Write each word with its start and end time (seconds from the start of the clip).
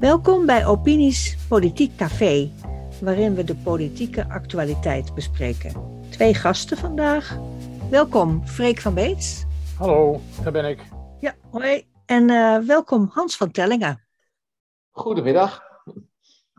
Welkom 0.00 0.46
bij 0.46 0.66
Opinies 0.66 1.36
Politiek 1.48 1.96
Café, 1.96 2.50
waarin 3.00 3.34
we 3.34 3.44
de 3.44 3.56
politieke 3.56 4.28
actualiteit 4.28 5.14
bespreken. 5.14 5.72
Twee 6.10 6.34
gasten 6.34 6.76
vandaag. 6.76 7.38
Welkom 7.90 8.46
Freek 8.46 8.80
van 8.80 8.94
Beets. 8.94 9.44
Hallo, 9.76 10.20
daar 10.42 10.52
ben 10.52 10.64
ik. 10.64 10.82
Ja, 11.20 11.34
hoi. 11.50 11.88
En 12.06 12.30
uh, 12.30 12.58
welkom 12.58 13.10
Hans 13.12 13.36
van 13.36 13.50
Tellingen. 13.50 14.06
Goedemiddag. 14.90 15.62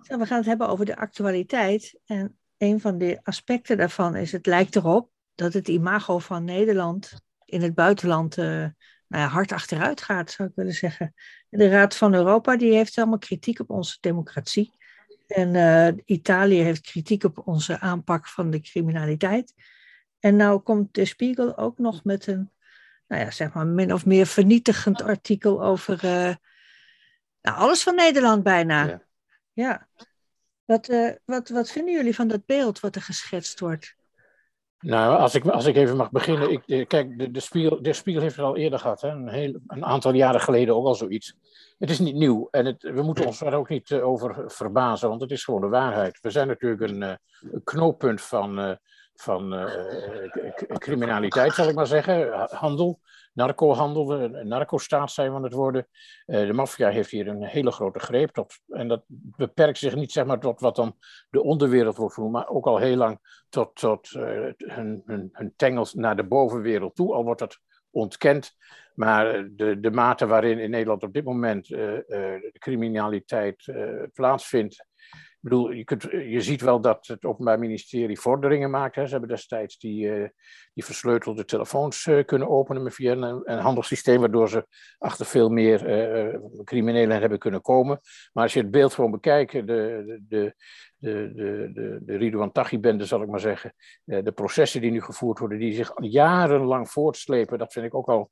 Zo, 0.02 0.18
we 0.18 0.26
gaan 0.26 0.38
het 0.38 0.46
hebben 0.46 0.68
over 0.70 0.86
de 0.86 0.98
actualiteit. 0.98 2.00
En 2.06 2.38
een 2.58 2.80
van 2.80 2.98
de 2.98 3.20
aspecten 3.24 3.78
daarvan 3.78 4.16
is, 4.16 4.32
het 4.32 4.46
lijkt 4.46 4.76
erop 4.76 5.10
dat 5.36 5.54
het 5.54 5.68
imago 5.68 6.20
van 6.20 6.44
Nederland 6.44 7.14
in 7.46 7.62
het 7.62 7.74
buitenland 7.74 8.38
uh, 8.38 8.66
nou 9.12 9.24
ja, 9.24 9.30
hard 9.30 9.52
achteruit 9.52 10.02
gaat, 10.02 10.32
zou 10.32 10.50
ik 10.50 10.56
willen 10.56 10.74
zeggen. 10.74 11.14
De 11.50 11.70
Raad 11.70 11.96
van 11.96 12.14
Europa 12.14 12.58
die 12.58 12.74
heeft 12.74 12.98
allemaal 12.98 13.18
kritiek 13.18 13.60
op 13.60 13.70
onze 13.70 13.98
democratie. 14.00 14.74
En 15.28 15.54
uh, 15.54 16.04
Italië 16.06 16.62
heeft 16.62 16.82
kritiek 16.82 17.24
op 17.24 17.48
onze 17.48 17.80
aanpak 17.80 18.28
van 18.28 18.50
de 18.50 18.62
criminaliteit. 18.62 19.54
En 20.20 20.36
nou 20.36 20.60
komt 20.60 20.94
de 20.94 21.06
Spiegel 21.06 21.58
ook 21.58 21.78
nog 21.78 22.04
met 22.04 22.28
een, 22.28 22.52
nou 23.08 23.22
ja, 23.22 23.32
zeg 23.32 23.54
maar 23.54 23.68
min 23.68 23.94
of 23.94 24.06
meer 24.06 24.26
vernietigend 24.26 25.02
artikel 25.02 25.64
over 25.64 25.94
uh, 26.06 26.36
nou, 27.42 27.58
alles 27.58 27.84
van 27.84 27.96
Nederland 27.96 28.44
bijna. 28.44 28.86
Ja. 28.86 29.02
ja. 29.54 29.88
Wat, 30.66 30.90
uh, 30.90 31.12
wat, 31.26 31.50
wat 31.50 31.72
vinden 31.72 31.94
jullie 31.94 32.16
van 32.16 32.28
dat 32.28 32.46
beeld 32.46 32.80
wat 32.80 32.96
er 32.96 33.02
geschetst 33.02 33.60
wordt? 33.60 33.96
Nou, 34.82 35.20
als 35.20 35.36
ik, 35.36 35.46
als 35.46 35.66
ik 35.66 35.76
even 35.76 35.98
mag 35.98 36.12
beginnen. 36.12 36.52
Ik, 36.52 36.64
eh, 36.66 36.88
kijk, 36.88 37.18
de, 37.18 37.32
de, 37.32 37.40
spiegel, 37.40 37.82
de 37.82 37.94
Spiegel 37.94 38.22
heeft 38.22 38.36
het 38.36 38.46
al 38.46 38.58
eerder 38.58 38.80
gehad. 38.80 39.02
Hè? 39.02 39.10
Een, 39.10 39.30
heel, 39.30 39.60
een 39.68 39.86
aantal 39.86 40.14
jaren 40.14 40.42
geleden 40.42 40.76
ook 40.76 40.86
al 40.86 40.96
zoiets. 40.96 41.36
Het 41.80 41.90
is 41.90 42.00
niet 42.00 42.16
nieuw. 42.16 42.48
En 42.52 42.66
het, 42.66 42.82
we 42.82 43.02
moeten 43.02 43.26
ons 43.26 43.40
daar 43.40 43.54
ook 43.54 43.70
niet 43.70 43.90
uh, 43.90 44.08
over 44.08 44.44
verbazen, 44.52 45.10
want 45.10 45.22
het 45.22 45.32
is 45.32 45.44
gewoon 45.44 45.62
de 45.62 45.68
waarheid. 45.68 46.20
We 46.22 46.30
zijn 46.30 46.48
natuurlijk 46.48 46.82
een, 46.82 47.02
uh, 47.02 47.14
een 47.52 47.64
knooppunt 47.64 48.22
van, 48.22 48.78
van 49.22 49.70
criminaliteit, 50.78 51.54
zal 51.54 51.68
ik 51.68 51.76
maar 51.76 51.88
zeggen. 51.88 52.48
Handel 52.50 53.00
narcohandel, 53.34 54.06
de 54.06 54.44
narcostaat 54.44 55.12
zijn 55.12 55.34
we 55.34 55.44
het 55.44 55.54
worden. 55.54 55.88
De 56.26 56.54
maffia 56.54 56.90
heeft 56.90 57.12
hier 57.12 57.28
een 57.28 57.44
hele 57.44 57.72
grote 57.72 58.00
greep. 58.00 58.32
Tot, 58.32 58.60
en 58.68 58.88
dat 58.88 59.04
beperkt 59.08 59.78
zich 59.78 59.96
niet 59.96 60.12
zeg 60.12 60.26
maar, 60.26 60.40
tot 60.40 60.60
wat 60.60 60.76
dan 60.76 60.98
de 61.30 61.44
onderwereld 61.44 61.98
wordt 61.98 62.14
genoemd, 62.14 62.34
maar 62.34 62.48
ook 62.48 62.66
al 62.66 62.78
heel 62.78 62.96
lang 62.96 63.44
tot, 63.50 63.76
tot 63.76 64.10
hun, 64.58 65.02
hun, 65.06 65.30
hun 65.32 65.54
tengels 65.56 65.94
naar 65.94 66.16
de 66.16 66.24
bovenwereld 66.24 66.96
toe. 66.96 67.14
Al 67.14 67.24
wordt 67.24 67.40
dat 67.40 67.60
ontkend. 67.90 68.56
Maar 68.96 69.48
de, 69.52 69.80
de 69.80 69.92
mate 69.92 70.26
waarin 70.28 70.60
in 70.60 70.70
Nederland 70.70 71.04
op 71.04 71.14
dit 71.14 71.24
moment 71.24 71.68
de 71.68 72.52
criminaliteit 72.60 73.74
plaatsvindt, 74.14 74.86
bedoel, 75.42 75.72
je, 75.72 75.84
kunt, 75.84 76.02
je 76.12 76.42
ziet 76.42 76.62
wel 76.62 76.82
dat 76.82 77.08
het 77.08 77.26
Openbaar 77.26 77.60
Ministerie 77.60 78.20
vorderingen 78.20 78.70
maakt. 78.70 78.96
Hè. 78.96 79.06
Ze 79.06 79.12
hebben 79.12 79.30
destijds 79.30 79.78
die, 79.78 80.06
uh, 80.06 80.28
die 80.74 80.86
versleutelde 80.86 81.46
telefoons 81.46 82.06
uh, 82.06 82.26
kunnen 82.26 82.50
openen 82.50 82.92
via 82.92 83.12
een, 83.12 83.60
handelssysteem, 83.60 84.20
waardoor 84.20 84.50
ze 84.50 84.68
achter 84.98 85.26
veel 85.26 85.50
meer 85.50 85.80
criminelen 86.64 87.20
hebben 87.20 87.40
kunnen 87.40 87.62
komen. 87.62 88.00
Maar 88.34 88.44
als 88.44 88.54
je 88.54 88.60
het 88.60 88.72
beeld 88.72 88.94
gewoon 88.94 89.12
bekijkt, 89.12 89.52
de, 89.52 89.64
de, 89.66 90.22
de, 90.28 90.56
de, 90.98 91.32
de, 91.74 92.00
de, 92.02 92.18
Ridouan 92.18 92.52
Taghi-bende, 92.52 93.06
zal 93.06 93.22
ik 93.22 93.30
maar 93.30 93.40
zeggen, 93.40 93.74
de 94.04 94.32
processen 94.32 94.82
die 94.82 94.92
nu 94.92 95.02
gevoerd 95.02 95.40
worden, 95.40 95.60
die 95.60 95.74
zich 95.74 95.92
jarenlang 95.96 96.90
voortslepen, 96.90 97.58
dat 97.58 97.74
vind 97.74 97.86
ik 97.86 97.96
ook 97.96 98.10
al 98.10 98.32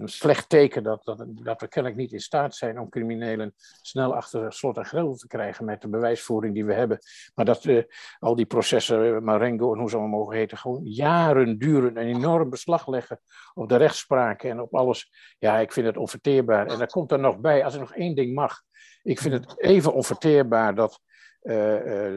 een 0.00 0.08
slecht 0.08 0.48
teken 0.48 0.82
dat, 0.82 1.04
dat, 1.04 1.24
dat 1.28 1.60
we 1.60 1.68
kennelijk 1.68 2.00
niet 2.00 2.12
in 2.12 2.20
staat 2.20 2.54
zijn 2.54 2.80
om 2.80 2.88
criminelen 2.88 3.54
snel 3.82 4.14
achter 4.14 4.52
slot 4.52 4.76
en 4.76 4.84
grendel 4.84 5.14
te 5.14 5.26
krijgen 5.26 5.64
met 5.64 5.80
de 5.80 5.88
bewijsvoering 5.88 6.54
die 6.54 6.64
we 6.64 6.74
hebben. 6.74 6.98
Maar 7.34 7.44
dat 7.44 7.64
uh, 7.64 7.82
al 8.18 8.36
die 8.36 8.46
processen, 8.46 9.04
uh, 9.04 9.18
Marengo 9.18 9.72
en 9.72 9.80
hoe 9.80 9.90
ze 9.90 9.96
allemaal 9.96 10.18
mogen 10.18 10.36
heten, 10.36 10.58
gewoon 10.58 10.84
jaren 10.84 11.58
duren 11.58 11.96
en 11.96 12.06
enorm 12.06 12.50
beslag 12.50 12.88
leggen 12.88 13.20
op 13.54 13.68
de 13.68 13.76
rechtspraak 13.76 14.42
en 14.42 14.60
op 14.60 14.74
alles. 14.74 15.12
Ja, 15.38 15.58
ik 15.58 15.72
vind 15.72 15.86
het 15.86 15.96
onverteerbaar. 15.96 16.66
En 16.66 16.78
daar 16.78 16.86
komt 16.86 17.12
er 17.12 17.18
nog 17.18 17.38
bij, 17.38 17.64
als 17.64 17.74
er 17.74 17.80
nog 17.80 17.94
één 17.94 18.14
ding 18.14 18.34
mag, 18.34 18.62
ik 19.02 19.18
vind 19.18 19.34
het 19.34 19.60
even 19.60 19.92
onverteerbaar 19.92 20.74
dat 20.74 21.00
uh, 21.42 21.54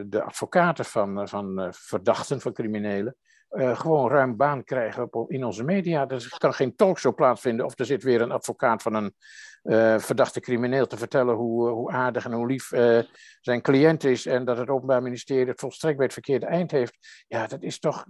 de 0.06 0.22
advocaten 0.24 0.84
van, 0.84 1.28
van 1.28 1.68
verdachten, 1.70 2.40
van 2.40 2.52
criminelen, 2.52 3.16
uh, 3.54 3.78
gewoon 3.78 4.10
ruim 4.10 4.36
baan 4.36 4.64
krijgen 4.64 5.12
op, 5.12 5.30
in 5.30 5.44
onze 5.44 5.64
media. 5.64 6.08
Er 6.08 6.34
kan 6.38 6.54
geen 6.54 6.76
talkshow 6.76 7.14
plaatsvinden 7.14 7.66
of 7.66 7.78
er 7.78 7.84
zit 7.84 8.02
weer 8.02 8.20
een 8.20 8.32
advocaat 8.32 8.82
van 8.82 8.94
een 8.94 9.14
uh, 9.62 9.98
verdachte 9.98 10.40
crimineel 10.40 10.86
te 10.86 10.96
vertellen 10.96 11.34
hoe, 11.34 11.68
hoe 11.68 11.90
aardig 11.90 12.24
en 12.24 12.32
hoe 12.32 12.46
lief 12.46 12.68
zijn 13.40 13.62
cliënt 13.62 14.04
is 14.04 14.26
en 14.26 14.44
dat 14.44 14.58
het 14.58 14.68
Openbaar 14.68 15.02
Ministerie 15.02 15.46
het 15.46 15.60
volstrekt 15.60 15.96
bij 15.96 16.04
het 16.04 16.14
verkeerde 16.14 16.46
eind 16.46 16.70
heeft. 16.70 17.24
Ja, 17.28 17.46
dat 17.46 17.62
is 17.62 17.78
toch, 17.78 18.04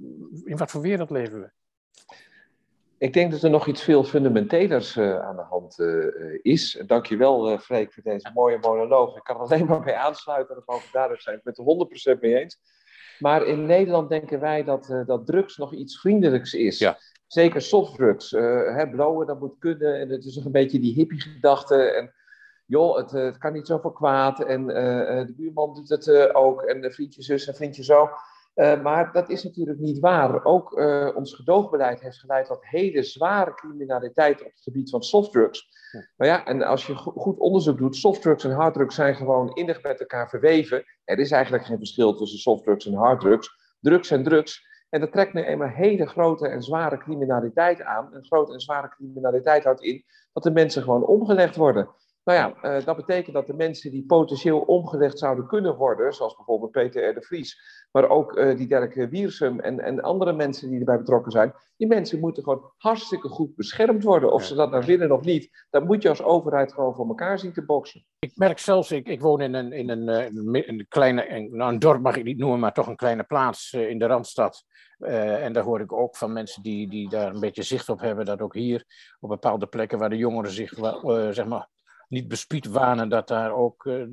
in 0.45 0.57
wat 0.57 0.71
voor 0.71 0.81
wereld 0.81 1.11
leven 1.11 1.41
we? 1.41 1.51
Ik 2.99 3.13
denk 3.13 3.31
dat 3.31 3.43
er 3.43 3.51
nog 3.51 3.67
iets 3.67 3.83
veel 3.83 4.05
fundamentelers 4.05 4.99
aan 4.99 5.37
de 5.37 5.43
hand 5.43 5.79
is. 6.43 6.83
Dankjewel, 6.87 7.53
uh, 7.53 7.59
Freek, 7.59 7.93
voor 7.93 8.03
deze 8.03 8.31
mooie 8.35 8.59
monoloog. 8.59 9.17
Ik 9.17 9.25
kan 9.25 9.37
er 9.37 9.43
alleen 9.43 9.67
maar 9.67 9.83
bij 9.83 9.97
aansluiten, 9.97 10.63
mogen 10.67 10.93
duidelijk 10.93 11.23
zijn. 11.23 11.37
Ik 11.37 11.43
ben 11.43 11.53
het 11.57 12.03
er 12.03 12.17
100% 12.17 12.21
mee 12.21 12.41
eens. 12.41 12.59
Maar 13.19 13.47
in 13.47 13.67
Nederland 13.67 14.09
denken 14.09 14.41
wij 14.41 14.65
dat, 14.65 14.89
uh, 14.91 15.07
dat 15.07 15.27
drugs 15.27 15.57
nog 15.57 15.73
iets 15.73 16.01
vriendelijks 16.01 16.55
is. 16.55 16.79
Ja. 16.79 16.99
Zeker 17.27 17.63
softdrugs. 17.63 18.33
Uh, 18.33 18.77
hè, 18.77 18.89
blowen, 18.89 19.27
dat 19.27 19.41
moet 19.41 19.59
kunnen. 19.59 20.01
En 20.01 20.09
het 20.09 20.25
is 20.25 20.37
nog 20.37 20.45
een 20.45 20.53
beetje 20.53 20.81
die 20.81 20.95
hippie-gedachte. 20.95 21.77
En 21.77 22.13
joh, 22.67 22.97
het, 22.97 23.11
het 23.11 23.39
kan 23.39 23.53
niet 23.53 23.67
zoveel 23.67 23.93
kwaad. 23.93 24.45
En 24.45 24.67
de 24.67 25.35
buurman 25.37 25.75
doet 25.75 25.89
het 25.89 26.35
ook. 26.35 26.63
En 26.63 26.93
vriendje 26.93 27.23
zus 27.23 27.47
en 27.47 27.55
vriendje 27.55 27.85
zo. 27.85 28.09
Uh, 28.55 28.83
maar 28.83 29.13
dat 29.13 29.29
is 29.29 29.45
natuurlijk 29.45 29.79
niet 29.79 29.99
waar. 29.99 30.45
Ook 30.45 30.79
uh, 30.79 31.11
ons 31.15 31.35
gedoogbeleid 31.35 32.01
heeft 32.01 32.19
geleid 32.19 32.47
tot 32.47 32.67
hele 32.67 33.03
zware 33.03 33.55
criminaliteit 33.55 34.41
op 34.41 34.51
het 34.51 34.61
gebied 34.61 34.91
van 34.91 35.03
softdrugs. 35.03 35.69
Ja. 35.93 36.09
Maar 36.17 36.29
ja, 36.29 36.45
en 36.45 36.63
als 36.63 36.87
je 36.87 36.95
go 36.95 37.11
goed 37.11 37.39
onderzoek 37.39 37.79
doet, 37.79 37.97
softdrugs 37.97 38.45
en 38.45 38.51
harddrugs 38.51 38.95
zijn 38.95 39.15
gewoon 39.15 39.55
innig 39.55 39.83
met 39.83 40.01
elkaar 40.01 40.29
verweven. 40.29 40.85
Er 41.05 41.19
is 41.19 41.31
eigenlijk 41.31 41.65
geen 41.65 41.79
verschil 41.79 42.15
tussen 42.15 42.39
softdrugs 42.39 42.87
en 42.87 42.95
harddrugs. 42.95 43.77
Drugs 43.81 44.11
en 44.11 44.23
drugs. 44.23 44.67
En 44.89 45.01
dat 45.01 45.13
trekt 45.13 45.33
nu 45.33 45.43
eenmaal 45.43 45.69
hele 45.69 46.07
grote 46.07 46.49
en 46.49 46.63
zware 46.63 46.99
criminaliteit 46.99 47.83
aan. 47.83 48.15
En 48.15 48.25
grote 48.25 48.53
en 48.53 48.61
zware 48.61 48.89
criminaliteit 48.89 49.65
houdt 49.65 49.83
in 49.83 50.05
dat 50.33 50.43
de 50.43 50.51
mensen 50.51 50.83
gewoon 50.83 51.07
omgelegd 51.07 51.57
worden. 51.57 51.89
Nou 52.25 52.39
ja, 52.39 52.77
uh, 52.79 52.85
dat 52.85 52.97
betekent 52.97 53.35
dat 53.35 53.47
de 53.47 53.55
mensen 53.55 53.91
die 53.91 54.05
potentieel 54.07 54.61
omgelegd 54.61 55.19
zouden 55.19 55.47
kunnen 55.47 55.77
worden, 55.77 56.13
zoals 56.13 56.37
bijvoorbeeld 56.37 56.71
Peter 56.71 57.09
R. 57.09 57.15
de 57.15 57.23
Vries, 57.23 57.61
maar 57.93 58.09
ook 58.09 58.37
uh, 58.37 58.57
die 58.57 58.67
Dirk 58.67 58.95
Wiersum 59.11 59.61
en, 59.61 59.81
en 59.81 60.01
andere 60.01 60.33
mensen 60.33 60.71
die 60.71 60.79
erbij 60.79 60.99
betrokken 60.99 61.33
zijn, 61.33 61.55
die 61.77 61.87
mensen 61.87 62.21
moeten 62.21 62.43
gewoon 62.43 62.73
hartstikke 62.77 63.29
goed 63.29 63.55
beschermd 63.57 64.03
worden. 64.03 64.33
Of 64.33 64.45
ze 64.45 64.55
dat 64.55 64.71
nou 64.71 64.85
willen 64.85 65.13
of 65.13 65.25
niet, 65.25 65.67
dan 65.71 65.87
moet 65.87 66.03
je 66.03 66.09
als 66.09 66.23
overheid 66.23 66.73
gewoon 66.73 66.95
voor 66.95 67.09
elkaar 67.09 67.39
zien 67.39 67.53
te 67.53 67.65
boksen. 67.65 68.05
Ik 68.19 68.33
merk 68.35 68.59
zelfs, 68.59 68.91
ik, 68.91 69.09
ik 69.09 69.21
woon 69.21 69.41
in 69.41 69.55
een, 69.55 69.73
in 69.73 69.89
een, 69.89 70.09
uh, 70.45 70.67
een 70.67 70.87
kleine, 70.89 71.31
een, 71.31 71.57
nou 71.57 71.73
een 71.73 71.79
dorp 71.79 72.03
mag 72.03 72.17
ik 72.17 72.25
niet 72.25 72.39
noemen, 72.39 72.61
maar 72.61 72.73
toch 72.73 72.87
een 72.87 72.97
kleine 72.97 73.25
plaats 73.25 73.73
in 73.73 73.99
de 73.99 74.07
Randstad. 74.07 74.65
Uh, 74.99 75.45
en 75.45 75.53
daar 75.53 75.65
hoor 75.65 75.81
ik 75.81 75.93
ook 75.93 76.17
van 76.17 76.33
mensen 76.33 76.63
die, 76.63 76.89
die 76.89 77.09
daar 77.09 77.35
een 77.35 77.41
beetje 77.41 77.63
zicht 77.63 77.89
op 77.89 78.01
hebben, 78.01 78.25
dat 78.25 78.41
ook 78.41 78.55
hier 78.55 78.85
op 79.21 79.29
bepaalde 79.29 79.67
plekken 79.67 79.99
waar 79.99 80.11
de 80.11 80.17
jongeren 80.17 80.51
zich 80.51 80.79
uh, 80.79 81.29
zeg 81.31 81.47
maar, 81.47 81.69
niet 82.15 82.29
bespied 82.29 82.67
wanen 82.67 83.09
dat 83.09 83.29
daar 83.29 83.53
ook 83.53 83.85
uh, 83.85 84.05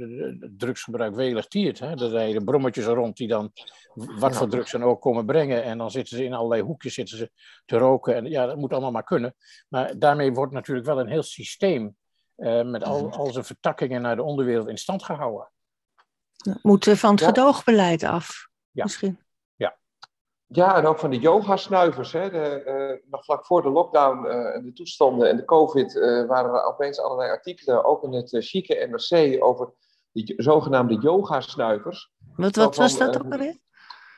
drugsgebruik 0.57 1.16
welig 1.16 1.47
tiert. 1.47 1.79
Hè? 1.79 1.89
Er 1.89 2.09
rijden 2.09 2.45
brommetjes 2.45 2.85
rond 2.85 3.17
die 3.17 3.28
dan 3.28 3.51
wat 3.94 4.35
voor 4.35 4.50
drugs 4.50 4.72
dan 4.72 4.84
ook 4.84 5.01
komen 5.01 5.25
brengen. 5.25 5.63
En 5.63 5.78
dan 5.78 5.91
zitten 5.91 6.17
ze 6.17 6.23
in 6.23 6.34
allerlei 6.34 6.61
hoekjes 6.61 6.94
zitten 6.94 7.17
ze 7.17 7.31
te 7.66 7.78
roken. 7.78 8.16
En 8.16 8.25
ja, 8.25 8.45
dat 8.45 8.57
moet 8.57 8.72
allemaal 8.72 8.91
maar 8.91 9.03
kunnen. 9.03 9.35
Maar 9.69 10.00
daarmee 10.00 10.34
wordt 10.34 10.53
natuurlijk 10.53 10.88
wel 10.88 11.00
een 11.00 11.07
heel 11.07 11.23
systeem 11.23 11.95
uh, 12.37 12.64
met 12.64 12.84
al, 12.84 13.11
al 13.11 13.31
zijn 13.31 13.46
vertakkingen 13.46 14.02
naar 14.02 14.16
de 14.16 14.23
onderwereld 14.23 14.67
in 14.67 14.78
stand 14.78 15.03
gehouden. 15.03 15.52
Moeten 16.61 16.97
van 16.97 17.11
het 17.11 17.20
ja. 17.20 17.25
gedoogbeleid 17.25 18.03
af, 18.03 18.47
ja. 18.72 18.84
misschien. 18.84 19.20
Ja, 20.53 20.75
en 20.75 20.85
ook 20.85 20.99
van 20.99 21.09
de 21.09 21.19
yoga-snuivers. 21.19 22.11
Hè. 22.11 22.29
De, 22.29 22.63
uh, 22.65 23.11
nog 23.11 23.23
vlak 23.23 23.45
voor 23.45 23.61
de 23.61 23.69
lockdown 23.69 24.25
uh, 24.25 24.55
en 24.55 24.63
de 24.63 24.73
toestanden 24.73 25.29
en 25.29 25.37
de 25.37 25.45
COVID 25.45 25.95
uh, 25.95 26.27
waren 26.27 26.53
er 26.53 26.63
opeens 26.63 26.99
allerlei 26.99 27.29
artikelen, 27.29 27.85
ook 27.85 28.03
in 28.03 28.13
het 28.13 28.35
chique 28.39 28.87
NRC, 28.87 29.43
over 29.43 29.73
de 30.11 30.33
zogenaamde 30.37 30.95
yoga-snuivers. 30.95 32.11
Wat, 32.35 32.55
wat 32.55 32.75
was 32.75 32.97
dat 32.97 33.17
ook 33.17 33.31
alweer? 33.31 33.57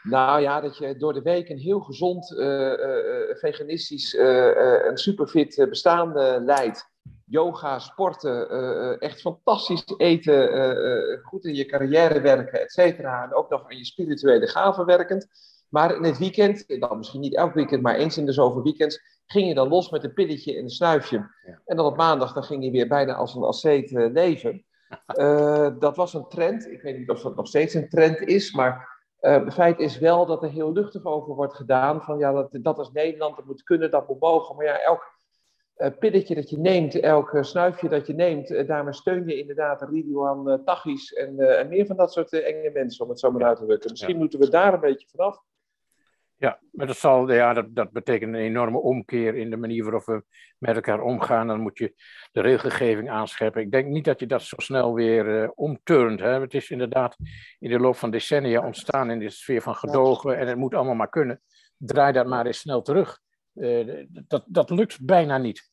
Nou 0.03 0.41
ja, 0.41 0.61
dat 0.61 0.77
je 0.77 0.97
door 0.97 1.13
de 1.13 1.21
week 1.21 1.49
een 1.49 1.57
heel 1.57 1.79
gezond, 1.79 2.27
veganistisch 3.39 4.15
en 4.15 4.97
superfit 4.97 5.65
bestaan 5.69 6.13
leidt. 6.43 6.91
Yoga, 7.25 7.79
sporten, 7.79 8.99
echt 8.99 9.21
fantastisch 9.21 9.83
eten, 9.97 11.19
goed 11.23 11.45
in 11.45 11.55
je 11.55 11.65
carrière 11.65 12.21
werken, 12.21 12.61
et 12.61 12.71
cetera. 12.71 13.23
En 13.23 13.33
ook 13.33 13.49
nog 13.49 13.63
aan 13.63 13.77
je 13.77 13.85
spirituele 13.85 14.47
gaven 14.47 14.85
werkend. 14.85 15.27
Maar 15.73 15.95
in 15.95 16.03
het 16.03 16.17
weekend, 16.17 16.79
dan 16.79 16.97
misschien 16.97 17.21
niet 17.21 17.35
elk 17.35 17.53
weekend, 17.53 17.81
maar 17.81 17.95
eens 17.95 18.17
in 18.17 18.25
de 18.25 18.31
zoveel 18.31 18.63
weekends, 18.63 19.21
ging 19.25 19.47
je 19.47 19.53
dan 19.53 19.67
los 19.67 19.89
met 19.89 20.03
een 20.03 20.13
pilletje 20.13 20.55
en 20.55 20.63
een 20.63 20.69
snuifje. 20.69 21.29
En 21.65 21.75
dan 21.75 21.85
op 21.85 21.97
maandag 21.97 22.33
dan 22.33 22.43
ging 22.43 22.63
je 22.63 22.71
weer 22.71 22.87
bijna 22.87 23.13
als 23.13 23.35
een 23.35 23.43
asceet 23.43 23.91
leven. 23.91 24.65
dat 25.79 25.95
was 25.95 26.13
een 26.13 26.27
trend. 26.27 26.71
Ik 26.71 26.81
weet 26.81 26.97
niet 26.97 27.09
of 27.09 27.21
dat 27.21 27.35
nog 27.35 27.47
steeds 27.47 27.73
een 27.73 27.89
trend 27.89 28.19
is, 28.19 28.51
maar 28.51 28.93
uh, 29.21 29.43
het 29.43 29.53
feit 29.53 29.79
is 29.79 29.99
wel 29.99 30.25
dat 30.25 30.43
er 30.43 30.49
heel 30.49 30.73
luchtig 30.73 31.05
over 31.05 31.35
wordt 31.35 31.53
gedaan. 31.53 32.01
Van 32.01 32.17
ja, 32.17 32.31
dat, 32.31 32.49
dat 32.51 32.77
als 32.77 32.91
Nederland 32.91 33.35
dat 33.35 33.45
moet 33.45 33.63
kunnen, 33.63 33.91
dat 33.91 34.07
moet 34.07 34.19
mogen. 34.19 34.55
Maar 34.55 34.65
ja, 34.65 34.79
elk 34.79 35.11
uh, 35.77 35.87
pilletje 35.99 36.35
dat 36.35 36.49
je 36.49 36.57
neemt, 36.57 36.99
elk 36.99 37.37
snuifje 37.41 37.89
dat 37.89 38.07
je 38.07 38.13
neemt, 38.13 38.67
daarmee 38.67 38.93
steun 38.93 39.27
je 39.27 39.37
inderdaad 39.37 39.81
Ridouan 39.81 40.49
uh, 40.49 40.55
Tachis 40.65 41.13
en, 41.13 41.39
en, 41.39 41.67
meer 41.67 41.85
van 41.85 41.95
dat 41.95 42.13
soort 42.13 42.33
enge 42.33 42.71
mensen, 42.73 43.03
om 43.03 43.09
het 43.09 43.19
zo 43.19 43.31
maar 43.31 43.43
uit 43.43 43.57
te 43.57 43.65
drukken. 43.65 43.91
Misschien 43.91 44.17
moeten 44.17 44.39
we 44.39 44.49
daar 44.49 44.73
een 44.73 44.79
beetje 44.79 45.07
vanaf. 45.07 45.41
Ja, 46.37 46.59
maar 46.71 46.87
dat, 46.87 46.97
zal, 46.97 47.31
ja, 47.31 47.53
dat, 47.53 47.75
dat 47.75 47.91
betekent 47.91 48.33
een 48.33 48.39
enorme 48.39 48.77
omkeer 48.77 49.35
in 49.35 49.49
de 49.49 49.57
manier 49.57 49.83
waarop 49.83 50.05
we 50.05 50.23
met 50.57 50.75
elkaar 50.75 51.01
omgaan. 51.01 51.47
Dan 51.47 51.59
moet 51.59 51.77
je 51.77 51.93
de 52.31 52.41
regelgeving 52.41 53.09
aanscherpen. 53.09 53.61
Ik 53.61 53.71
denk 53.71 53.87
niet 53.87 54.05
dat 54.05 54.19
je 54.19 54.25
dat 54.25 54.41
zo 54.41 54.55
snel 54.59 54.93
weer 54.93 55.43
uh, 55.43 55.49
omturnt. 55.55 56.19
Hè. 56.19 56.39
Het 56.39 56.53
is 56.53 56.69
inderdaad 56.69 57.15
in 57.59 57.69
de 57.69 57.79
loop 57.79 57.95
van 57.95 58.11
decennia 58.11 58.65
ontstaan 58.65 59.09
in 59.09 59.19
de 59.19 59.29
sfeer 59.29 59.61
van 59.61 59.75
gedogen 59.75 60.37
en 60.37 60.47
het 60.47 60.57
moet 60.57 60.73
allemaal 60.73 60.95
maar 60.95 61.09
kunnen. 61.09 61.41
Draai 61.77 62.13
dat 62.13 62.27
maar 62.27 62.45
eens 62.45 62.59
snel 62.59 62.81
terug. 62.81 63.19
Uh, 63.55 64.05
dat, 64.09 64.43
dat 64.47 64.69
lukt 64.69 65.05
bijna 65.05 65.37
niet. 65.37 65.71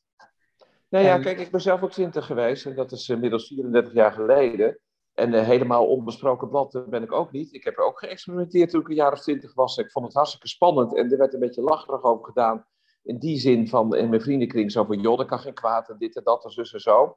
Nou 0.88 1.04
ja, 1.04 1.18
kijk, 1.18 1.38
ik 1.38 1.50
ben 1.50 1.60
zelf 1.60 1.82
ook 1.82 1.90
twintig 1.90 2.26
geweest 2.26 2.66
en 2.66 2.74
dat 2.74 2.92
is 2.92 3.08
inmiddels 3.08 3.46
34 3.46 3.92
jaar 3.92 4.12
geleden. 4.12 4.78
En 5.20 5.32
uh, 5.32 5.42
helemaal 5.42 5.86
onbesproken 5.86 6.48
blad 6.48 6.84
ben 6.88 7.02
ik 7.02 7.12
ook 7.12 7.32
niet. 7.32 7.54
Ik 7.54 7.64
heb 7.64 7.78
er 7.78 7.84
ook 7.84 7.98
geëxperimenteerd 7.98 8.70
toen 8.70 8.80
ik 8.80 8.88
een 8.88 8.94
jaar 8.94 9.12
of 9.12 9.20
twintig 9.20 9.54
was. 9.54 9.76
Ik 9.76 9.90
vond 9.90 10.06
het 10.06 10.14
hartstikke 10.14 10.48
spannend 10.48 10.96
en 10.96 11.12
er 11.12 11.18
werd 11.18 11.34
een 11.34 11.40
beetje 11.40 11.62
lacherig 11.62 12.02
over 12.02 12.24
gedaan. 12.24 12.66
In 13.02 13.18
die 13.18 13.38
zin 13.38 13.68
van 13.68 13.96
in 13.96 14.08
mijn 14.08 14.20
vriendenkring 14.20 14.72
zo 14.72 14.84
van, 14.84 15.00
joh, 15.00 15.18
dat 15.18 15.26
kan 15.26 15.38
geen 15.38 15.54
kwaad 15.54 15.88
en 15.88 15.96
dit 15.98 16.16
en 16.16 16.24
dat 16.24 16.44
en 16.44 16.50
zus 16.50 16.72
en 16.72 16.80
zo. 16.80 17.14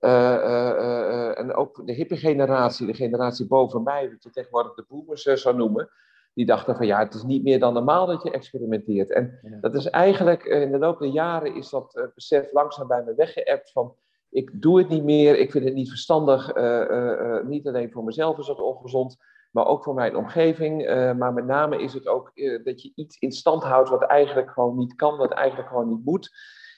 Uh, 0.00 0.10
uh, 0.10 1.38
en 1.38 1.54
ook 1.54 1.86
de 1.86 1.92
hippe 1.92 2.16
generatie, 2.16 2.86
de 2.86 2.94
generatie 2.94 3.46
boven 3.46 3.82
mij, 3.82 4.10
wat 4.10 4.22
je 4.22 4.30
tegenwoordig 4.30 4.74
de 4.74 4.84
boomers 4.88 5.22
zou 5.22 5.56
noemen, 5.56 5.90
die 6.34 6.46
dachten 6.46 6.76
van 6.76 6.86
ja, 6.86 6.98
het 6.98 7.14
is 7.14 7.22
niet 7.22 7.42
meer 7.42 7.58
dan 7.58 7.72
normaal 7.74 8.06
dat 8.06 8.22
je 8.22 8.30
experimenteert. 8.30 9.12
En 9.12 9.38
ja. 9.42 9.58
dat 9.60 9.74
is 9.74 9.86
eigenlijk, 9.86 10.44
in 10.44 10.70
de 10.70 10.78
loop 10.78 10.98
der 10.98 11.08
jaren 11.08 11.54
is 11.54 11.70
dat 11.70 12.10
besef 12.14 12.52
langzaam 12.52 12.88
bij 12.88 13.02
me 13.02 13.14
weggeëpt 13.14 13.72
van 13.72 13.96
ik 14.34 14.62
doe 14.62 14.78
het 14.78 14.88
niet 14.88 15.04
meer, 15.04 15.38
ik 15.38 15.50
vind 15.50 15.64
het 15.64 15.74
niet 15.74 15.88
verstandig. 15.88 16.56
Uh, 16.56 16.80
uh, 16.90 17.44
niet 17.44 17.66
alleen 17.66 17.92
voor 17.92 18.04
mezelf 18.04 18.38
is 18.38 18.46
dat 18.46 18.60
ongezond, 18.60 19.16
maar 19.50 19.66
ook 19.66 19.84
voor 19.84 19.94
mijn 19.94 20.16
omgeving. 20.16 20.86
maar 21.18 21.32
met 21.32 21.46
name 21.46 21.82
is 21.82 21.92
het 21.92 22.06
ook 22.06 22.32
dat 22.64 22.82
je 22.82 22.92
iets 22.94 23.18
in 23.18 23.32
stand 23.32 23.62
houdt 23.62 23.88
wat 23.88 24.02
eigenlijk 24.02 24.50
gewoon 24.50 24.76
niet 24.76 24.94
kan, 24.94 25.16
wat 25.16 25.32
eigenlijk 25.32 25.68
gewoon 25.68 25.88
niet 25.88 26.04
moet. 26.04 26.30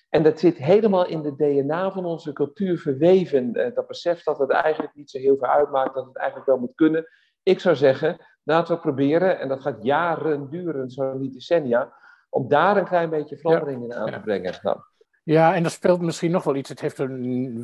En 0.08 0.22
dat 0.22 0.38
zit 0.38 0.56
helemaal 0.56 1.06
in 1.06 1.22
de 1.22 1.36
DNA 1.36 1.90
van 1.90 2.04
onze 2.04 2.32
cultuur 2.32 2.78
verweven. 2.78 3.52
dat 3.74 3.86
besef 3.86 4.22
dat 4.22 4.38
het 4.38 4.50
eigenlijk 4.50 4.94
niet 4.94 5.10
zo 5.10 5.18
heel 5.18 5.36
veel 5.36 5.48
uitmaakt, 5.48 5.94
dat 5.94 6.06
het 6.06 6.16
eigenlijk 6.16 6.48
wel 6.48 6.58
moet 6.58 6.74
kunnen. 6.74 7.08
Ik 7.42 7.60
zou 7.60 7.76
zeggen, 7.76 8.16
laten 8.42 8.74
we 8.74 8.80
proberen, 8.80 9.38
en 9.38 9.48
dat 9.48 9.60
gaat 9.60 9.84
jaren 9.84 10.50
duren, 10.50 10.90
zo 10.90 11.14
niet 11.14 11.32
decennia, 11.32 11.92
om 12.30 12.48
daar 12.48 12.76
een 12.76 12.88
klein 12.88 13.10
beetje 13.10 13.36
verandering 13.36 13.84
in 13.84 13.94
aan 13.94 14.12
te 14.12 14.20
brengen. 14.20 14.54
Nou. 14.62 14.78
Ja, 15.26 15.54
en 15.54 15.62
dat 15.62 15.72
speelt 15.72 16.00
misschien 16.00 16.30
nog 16.30 16.44
wel 16.44 16.56
iets. 16.56 16.68
Het 16.68 16.80
heeft 16.80 16.98
er 16.98 17.10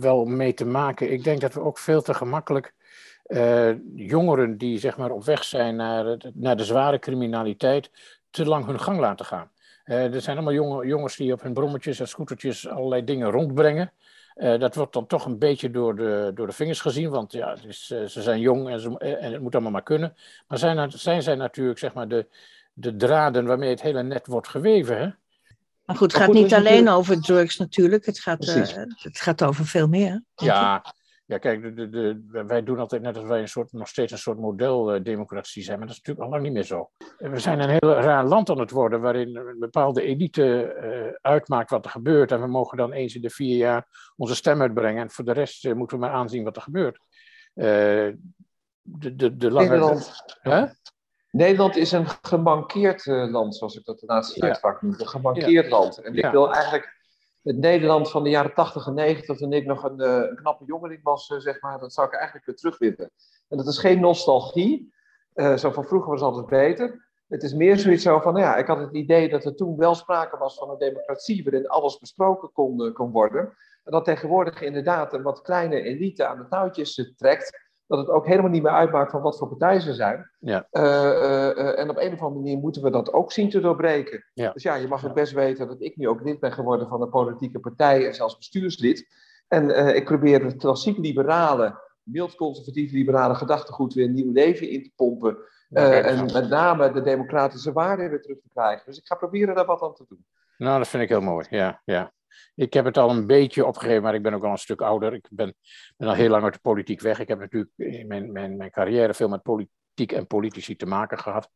wel 0.00 0.24
mee 0.24 0.54
te 0.54 0.64
maken. 0.64 1.12
Ik 1.12 1.24
denk 1.24 1.40
dat 1.40 1.54
we 1.54 1.60
ook 1.60 1.78
veel 1.78 2.02
te 2.02 2.14
gemakkelijk 2.14 2.74
uh, 3.26 3.70
jongeren 3.94 4.58
die 4.58 4.78
zeg 4.78 4.96
maar 4.96 5.10
op 5.10 5.24
weg 5.24 5.44
zijn 5.44 5.76
naar, 5.76 6.16
naar 6.34 6.56
de 6.56 6.64
zware 6.64 6.98
criminaliteit, 6.98 7.90
te 8.30 8.44
lang 8.44 8.66
hun 8.66 8.80
gang 8.80 8.98
laten 8.98 9.26
gaan. 9.26 9.50
Uh, 9.84 10.14
er 10.14 10.20
zijn 10.20 10.36
allemaal 10.36 10.54
jonge, 10.54 10.86
jongens 10.86 11.16
die 11.16 11.32
op 11.32 11.42
hun 11.42 11.52
brommetjes 11.52 12.00
en 12.00 12.08
scootertjes 12.08 12.68
allerlei 12.68 13.04
dingen 13.04 13.30
rondbrengen. 13.30 13.92
Uh, 14.36 14.58
dat 14.58 14.74
wordt 14.74 14.92
dan 14.92 15.06
toch 15.06 15.24
een 15.24 15.38
beetje 15.38 15.70
door 15.70 15.96
de, 15.96 16.30
door 16.34 16.46
de 16.46 16.52
vingers 16.52 16.80
gezien, 16.80 17.10
want 17.10 17.32
ja, 17.32 17.56
ze 17.68 18.06
zijn 18.08 18.40
jong 18.40 18.68
en, 18.68 18.80
ze, 18.80 18.98
en, 18.98 19.32
het 19.32 19.42
moet 19.42 19.54
allemaal 19.54 19.72
maar 19.72 19.82
kunnen. 19.82 20.16
Maar 20.48 20.58
zijn, 20.58 20.90
zijn 20.90 21.22
zij 21.22 21.34
natuurlijk 21.34 21.78
zeg 21.78 21.94
maar 21.94 22.08
de, 22.08 22.26
de 22.72 22.96
draden 22.96 23.46
waarmee 23.46 23.70
het 23.70 23.82
hele 23.82 24.02
net 24.02 24.26
wordt 24.26 24.48
geweven. 24.48 24.98
Hè? 24.98 25.08
Maar 25.84 25.96
goed, 25.96 26.12
het 26.12 26.22
gaat 26.22 26.32
niet 26.32 26.54
alleen 26.54 26.88
over 26.88 27.20
drugs 27.20 27.56
natuurlijk. 27.56 28.06
Het 28.06 28.18
gaat, 28.18 28.46
uh, 28.46 28.54
het 28.96 29.20
gaat 29.20 29.44
over 29.44 29.66
veel 29.66 29.88
meer. 29.88 30.24
Ja, 30.34 30.94
ja 31.26 31.38
kijk, 31.38 31.62
de, 31.62 31.74
de, 31.74 31.88
de, 31.90 32.44
wij 32.46 32.62
doen 32.62 32.78
altijd 32.78 33.02
net 33.02 33.16
als 33.16 33.26
wij 33.26 33.40
een 33.40 33.48
soort, 33.48 33.72
nog 33.72 33.88
steeds 33.88 34.12
een 34.12 34.18
soort 34.18 34.38
modeldemocratie 34.38 35.62
zijn. 35.62 35.78
Maar 35.78 35.86
dat 35.86 35.96
is 35.96 36.02
natuurlijk 36.02 36.26
al 36.26 36.32
lang 36.32 36.42
niet 36.42 36.52
meer 36.52 36.64
zo. 36.64 36.90
We 37.18 37.38
zijn 37.38 37.60
een 37.60 37.68
heel 37.68 37.92
raar 37.92 38.24
land 38.24 38.50
aan 38.50 38.58
het 38.58 38.70
worden 38.70 39.00
waarin 39.00 39.36
een 39.36 39.58
bepaalde 39.58 40.02
elite 40.02 40.76
uh, 40.82 41.14
uitmaakt 41.20 41.70
wat 41.70 41.84
er 41.84 41.90
gebeurt. 41.90 42.32
En 42.32 42.40
we 42.40 42.46
mogen 42.46 42.76
dan 42.76 42.92
eens 42.92 43.14
in 43.14 43.22
de 43.22 43.30
vier 43.30 43.56
jaar 43.56 44.12
onze 44.16 44.34
stem 44.34 44.60
uitbrengen. 44.60 45.02
En 45.02 45.10
voor 45.10 45.24
de 45.24 45.32
rest 45.32 45.64
uh, 45.64 45.72
moeten 45.74 45.98
we 45.98 46.04
maar 46.04 46.14
aanzien 46.14 46.44
wat 46.44 46.56
er 46.56 46.62
gebeurt. 46.62 46.98
de, 47.54 48.16
de, 48.82 49.36
de 49.36 49.50
lange... 49.50 49.68
Nederland. 49.68 50.24
Huh? 50.42 50.64
Nederland 51.32 51.76
is 51.76 51.92
een 51.92 52.06
gemankeerd 52.22 53.06
uh, 53.06 53.30
land, 53.30 53.56
zoals 53.56 53.76
ik 53.76 53.84
dat 53.84 53.98
de 53.98 54.06
laatste 54.06 54.40
tijd 54.40 54.54
ja. 54.54 54.60
vaak 54.60 54.82
noem. 54.82 54.94
Een 54.98 55.08
gemankeerd 55.08 55.64
ja. 55.64 55.70
land. 55.70 55.98
En 55.98 56.14
ik 56.14 56.30
wil 56.30 56.52
eigenlijk 56.52 57.00
het 57.42 57.56
Nederland 57.56 58.10
van 58.10 58.22
de 58.22 58.30
jaren 58.30 58.54
80 58.54 58.86
en 58.86 58.94
90, 58.94 59.36
toen 59.36 59.52
ik 59.52 59.66
nog 59.66 59.84
een, 59.84 60.00
een 60.00 60.36
knappe 60.36 60.64
jongeling 60.64 61.02
was, 61.02 61.30
uh, 61.30 61.38
zeg 61.38 61.60
maar, 61.60 61.78
dat 61.78 61.92
zou 61.92 62.06
ik 62.06 62.14
eigenlijk 62.14 62.46
weer 62.46 62.56
terug 62.56 62.78
willen. 62.78 63.10
En 63.48 63.56
dat 63.56 63.66
is 63.66 63.78
geen 63.78 64.00
nostalgie. 64.00 64.92
zo 65.34 65.70
van 65.70 65.84
vroeger 65.84 66.10
was 66.10 66.20
altijd 66.20 66.46
beter. 66.46 67.10
Het 67.28 67.42
is 67.42 67.54
meer 67.54 67.78
zoiets 67.78 68.02
zo 68.02 68.20
van, 68.20 68.32
nou 68.32 68.44
ja, 68.44 68.56
ik 68.56 68.66
had 68.66 68.78
het 68.78 68.94
idee 68.94 69.28
dat 69.28 69.44
er 69.44 69.54
toen 69.54 69.76
wel 69.76 69.94
sprake 69.94 70.36
was 70.36 70.58
van 70.58 70.70
een 70.70 70.78
democratie 70.78 71.42
waarin 71.42 71.68
alles 71.68 71.98
besproken 71.98 72.52
kon, 72.52 72.92
kon 72.92 73.10
worden. 73.10 73.56
En 73.84 73.92
dat 73.92 74.04
tegenwoordig 74.04 74.60
inderdaad 74.60 75.12
een 75.12 75.22
wat 75.22 75.42
kleine 75.42 75.82
elite 75.82 76.26
aan 76.26 76.38
de 76.38 76.48
touwtjes 76.48 77.12
trekt 77.16 77.70
dat 77.86 77.98
het 77.98 78.08
ook 78.08 78.26
helemaal 78.26 78.50
niet 78.50 78.62
meer 78.62 78.72
uitmaakt 78.72 79.10
van 79.10 79.22
wat 79.22 79.38
voor 79.38 79.48
partij 79.48 79.80
ze 79.80 79.94
zijn. 79.94 80.30
Ja. 80.38 80.66
Uh, 80.70 80.82
uh, 80.82 81.78
en 81.78 81.90
op 81.90 81.96
een 81.96 82.12
of 82.12 82.20
andere 82.20 82.40
manier 82.40 82.58
moeten 82.58 82.82
we 82.82 82.90
dat 82.90 83.12
ook 83.12 83.32
zien 83.32 83.50
te 83.50 83.60
doorbreken. 83.60 84.24
Ja. 84.34 84.52
Dus 84.52 84.62
ja, 84.62 84.74
je 84.74 84.88
mag 84.88 85.06
ook 85.06 85.14
best 85.14 85.32
weten 85.32 85.66
dat 85.66 85.80
ik 85.82 85.96
nu 85.96 86.08
ook 86.08 86.22
lid 86.22 86.40
ben 86.40 86.52
geworden 86.52 86.88
van 86.88 87.02
een 87.02 87.10
politieke 87.10 87.60
partij 87.60 88.06
en 88.06 88.14
zelfs 88.14 88.36
bestuurslid. 88.36 89.06
En 89.48 89.94
ik 89.96 90.04
probeer 90.04 90.44
het 90.44 90.56
klassiek 90.56 90.98
liberale, 90.98 91.80
mild 92.02 92.34
conservatief 92.34 92.92
liberale 92.92 93.34
gedachtegoed 93.34 93.94
weer 93.94 94.04
een 94.04 94.14
nieuw 94.14 94.32
leven 94.32 94.70
in 94.70 94.82
te 94.82 94.90
pompen. 94.96 95.36
en 95.68 96.32
met 96.32 96.48
name 96.48 96.92
de 96.92 97.02
democratische 97.02 97.72
waarden 97.72 98.10
weer 98.10 98.22
terug 98.22 98.40
te 98.40 98.48
krijgen. 98.52 98.82
Dus 98.86 98.98
ik 98.98 99.06
ga 99.06 99.14
proberen 99.14 99.54
daar 99.54 99.66
wat 99.66 99.82
aan 99.82 99.94
te 99.94 100.04
doen. 100.08 100.24
Nou, 100.56 100.78
dat 100.78 100.88
vind 100.88 101.02
ik 101.02 101.08
heel 101.08 101.20
mooi. 101.20 101.46
Ja, 101.50 101.80
ja. 101.84 102.12
Ik 102.54 102.72
heb 102.72 102.84
het 102.84 102.96
al 102.96 103.10
een 103.10 103.26
beetje 103.26 103.66
opgegeven, 103.66 104.02
maar 104.02 104.14
ik 104.14 104.22
ben 104.22 104.34
ook 104.34 104.44
al 104.44 104.50
een 104.50 104.58
stuk 104.58 104.80
ouder. 104.80 105.14
Ik 105.14 105.28
ben, 105.30 105.54
ben 105.96 106.08
al 106.08 106.14
heel 106.14 106.28
lang 106.28 106.44
uit 106.44 106.54
de 106.54 106.60
politiek 106.60 107.00
weg. 107.00 107.18
Ik 107.18 107.28
heb 107.28 107.38
natuurlijk 107.38 107.70
in 107.76 108.06
mijn, 108.06 108.32
mijn, 108.32 108.56
mijn 108.56 108.70
carrière 108.70 109.14
veel 109.14 109.28
met 109.28 109.42
politiek 109.42 110.12
en 110.12 110.26
politici 110.26 110.76
te 110.76 110.86
maken 110.86 111.18
gehad. 111.18 111.50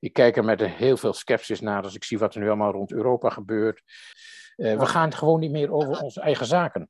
Ik 0.00 0.12
kijk 0.12 0.36
er 0.36 0.44
met 0.44 0.60
heel 0.60 0.96
veel 0.96 1.12
sceptisch 1.12 1.60
naar 1.60 1.82
als 1.82 1.94
ik 1.94 2.04
zie 2.04 2.18
wat 2.18 2.34
er 2.34 2.40
nu 2.40 2.46
allemaal 2.46 2.72
rond 2.72 2.92
Europa 2.92 3.30
gebeurt. 3.30 3.82
Uh, 4.56 4.78
we 4.78 4.86
gaan 4.86 5.04
het 5.04 5.14
gewoon 5.14 5.40
niet 5.40 5.50
meer 5.50 5.72
over 5.72 6.00
onze 6.00 6.20
eigen 6.20 6.46
zaken. 6.46 6.88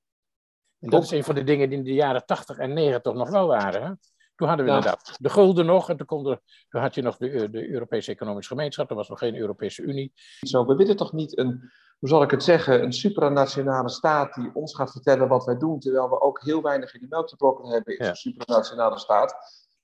En 0.80 0.90
dat 0.90 1.02
is 1.02 1.11
een 1.11 1.25
van 1.25 1.35
de 1.35 1.44
dingen 1.44 1.68
die 1.68 1.78
in 1.78 1.85
de 1.85 1.92
jaren 1.92 2.26
80 2.26 2.59
en 2.59 2.73
90 2.73 3.12
nog 3.12 3.30
wel 3.30 3.47
waren. 3.47 3.82
Hè? 3.82 3.92
Toen 4.35 4.49
hadden 4.49 4.66
we 4.66 4.73
ja. 4.73 4.76
inderdaad 4.76 5.16
de 5.20 5.28
gulden 5.28 5.66
nog. 5.66 5.88
En 5.88 5.97
toen, 5.97 6.06
kon 6.06 6.26
er, 6.26 6.40
toen 6.68 6.80
had 6.80 6.94
je 6.94 7.02
nog 7.02 7.16
de, 7.16 7.50
de 7.50 7.68
Europese 7.68 8.11
Economische 8.11 8.54
Gemeenschap. 8.54 8.90
Er 8.90 8.97
was 8.97 9.09
nog 9.09 9.18
geen 9.18 9.37
Europese 9.37 9.82
Unie. 9.82 10.12
Zo, 10.40 10.66
we 10.66 10.75
willen 10.75 10.97
toch 10.97 11.12
niet 11.12 11.38
een 11.38 11.73
hoe 12.04 12.12
zal 12.12 12.23
ik 12.23 12.30
het 12.30 12.42
zeggen, 12.42 12.82
een 12.82 12.92
supranationale 12.92 13.88
staat 13.88 14.34
die 14.34 14.50
ons 14.54 14.75
gaat 14.75 14.90
vertellen 14.90 15.28
wat 15.28 15.44
wij 15.44 15.56
doen, 15.56 15.80
terwijl 15.80 16.08
we 16.08 16.20
ook 16.20 16.42
heel 16.42 16.62
weinig 16.62 16.94
in 16.94 17.00
de 17.00 17.06
melk 17.08 17.28
te 17.28 17.37
brokken 17.37 17.68
hebben 17.68 17.99
in 17.99 18.04
ja. 18.04 18.14
zo'n 18.14 18.32
supranationale 18.32 18.99
staat. 18.99 19.37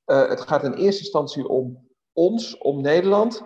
Uh, 0.06 0.28
het 0.28 0.40
gaat 0.40 0.64
in 0.64 0.72
eerste 0.72 1.02
instantie 1.02 1.48
om 1.48 1.88
ons, 2.12 2.58
om 2.58 2.80
Nederland. 2.80 3.42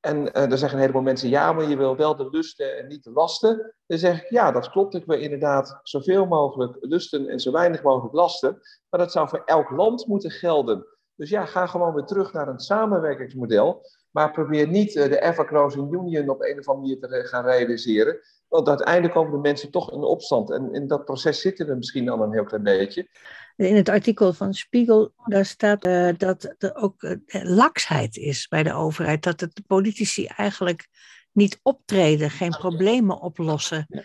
En 0.00 0.16
uh, 0.16 0.32
dan 0.32 0.58
zeggen 0.58 0.72
een 0.72 0.80
heleboel 0.80 1.02
mensen, 1.02 1.28
ja, 1.28 1.52
maar 1.52 1.68
je 1.68 1.76
wil 1.76 1.96
wel 1.96 2.16
de 2.16 2.30
lusten 2.30 2.78
en 2.78 2.86
niet 2.86 3.04
de 3.04 3.10
lasten. 3.10 3.74
Dan 3.86 3.98
zeg 3.98 4.22
ik, 4.22 4.30
ja, 4.30 4.52
dat 4.52 4.70
klopt. 4.70 4.94
Ik 4.94 5.06
wil 5.06 5.18
inderdaad 5.18 5.80
zoveel 5.82 6.26
mogelijk 6.26 6.76
lusten 6.80 7.28
en 7.28 7.40
zo 7.40 7.52
weinig 7.52 7.82
mogelijk 7.82 8.14
lasten. 8.14 8.60
Maar 8.88 9.00
dat 9.00 9.12
zou 9.12 9.28
voor 9.28 9.42
elk 9.44 9.70
land 9.70 10.06
moeten 10.06 10.30
gelden. 10.30 10.86
Dus 11.14 11.30
ja, 11.30 11.44
ga 11.44 11.66
gewoon 11.66 11.94
weer 11.94 12.04
terug 12.04 12.32
naar 12.32 12.48
een 12.48 12.60
samenwerkingsmodel. 12.60 13.82
Maar 14.16 14.30
probeer 14.30 14.68
niet 14.68 14.94
uh, 14.94 15.04
de 15.04 15.20
ever-closing 15.20 15.92
union 15.92 16.28
op 16.28 16.42
een 16.42 16.58
of 16.58 16.68
andere 16.68 16.96
manier 16.96 17.22
te 17.22 17.28
gaan 17.28 17.44
realiseren. 17.44 18.18
Want 18.48 18.68
uiteindelijk 18.68 19.14
komen 19.14 19.32
de 19.32 19.38
mensen 19.38 19.70
toch 19.70 19.92
in 19.92 20.02
opstand. 20.02 20.50
En 20.50 20.72
in 20.72 20.86
dat 20.86 21.04
proces 21.04 21.40
zitten 21.40 21.66
we 21.66 21.74
misschien 21.74 22.08
al 22.08 22.22
een 22.22 22.32
heel 22.32 22.44
klein 22.44 22.62
beetje. 22.62 23.08
In 23.56 23.76
het 23.76 23.88
artikel 23.88 24.32
van 24.32 24.54
Spiegel, 24.54 25.12
daar 25.24 25.44
staat 25.44 25.86
uh, 25.86 26.10
dat 26.16 26.54
er 26.58 26.74
ook 26.74 27.02
uh, 27.02 27.16
laksheid 27.42 28.16
is 28.16 28.48
bij 28.48 28.62
de 28.62 28.72
overheid. 28.72 29.22
Dat 29.22 29.38
de 29.38 29.50
politici 29.66 30.26
eigenlijk 30.26 30.88
niet 31.32 31.60
optreden, 31.62 32.30
geen 32.30 32.50
problemen 32.50 33.20
oplossen, 33.20 34.04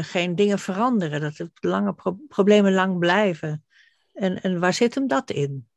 geen 0.00 0.34
dingen 0.36 0.58
veranderen. 0.58 1.20
Dat 1.20 1.36
de 1.36 1.50
lange 1.60 1.94
pro 1.94 2.16
problemen 2.28 2.72
lang 2.72 2.98
blijven. 2.98 3.64
En, 4.12 4.40
en 4.40 4.60
waar 4.60 4.74
zit 4.74 4.94
hem 4.94 5.06
dat 5.06 5.30
in? 5.30 5.68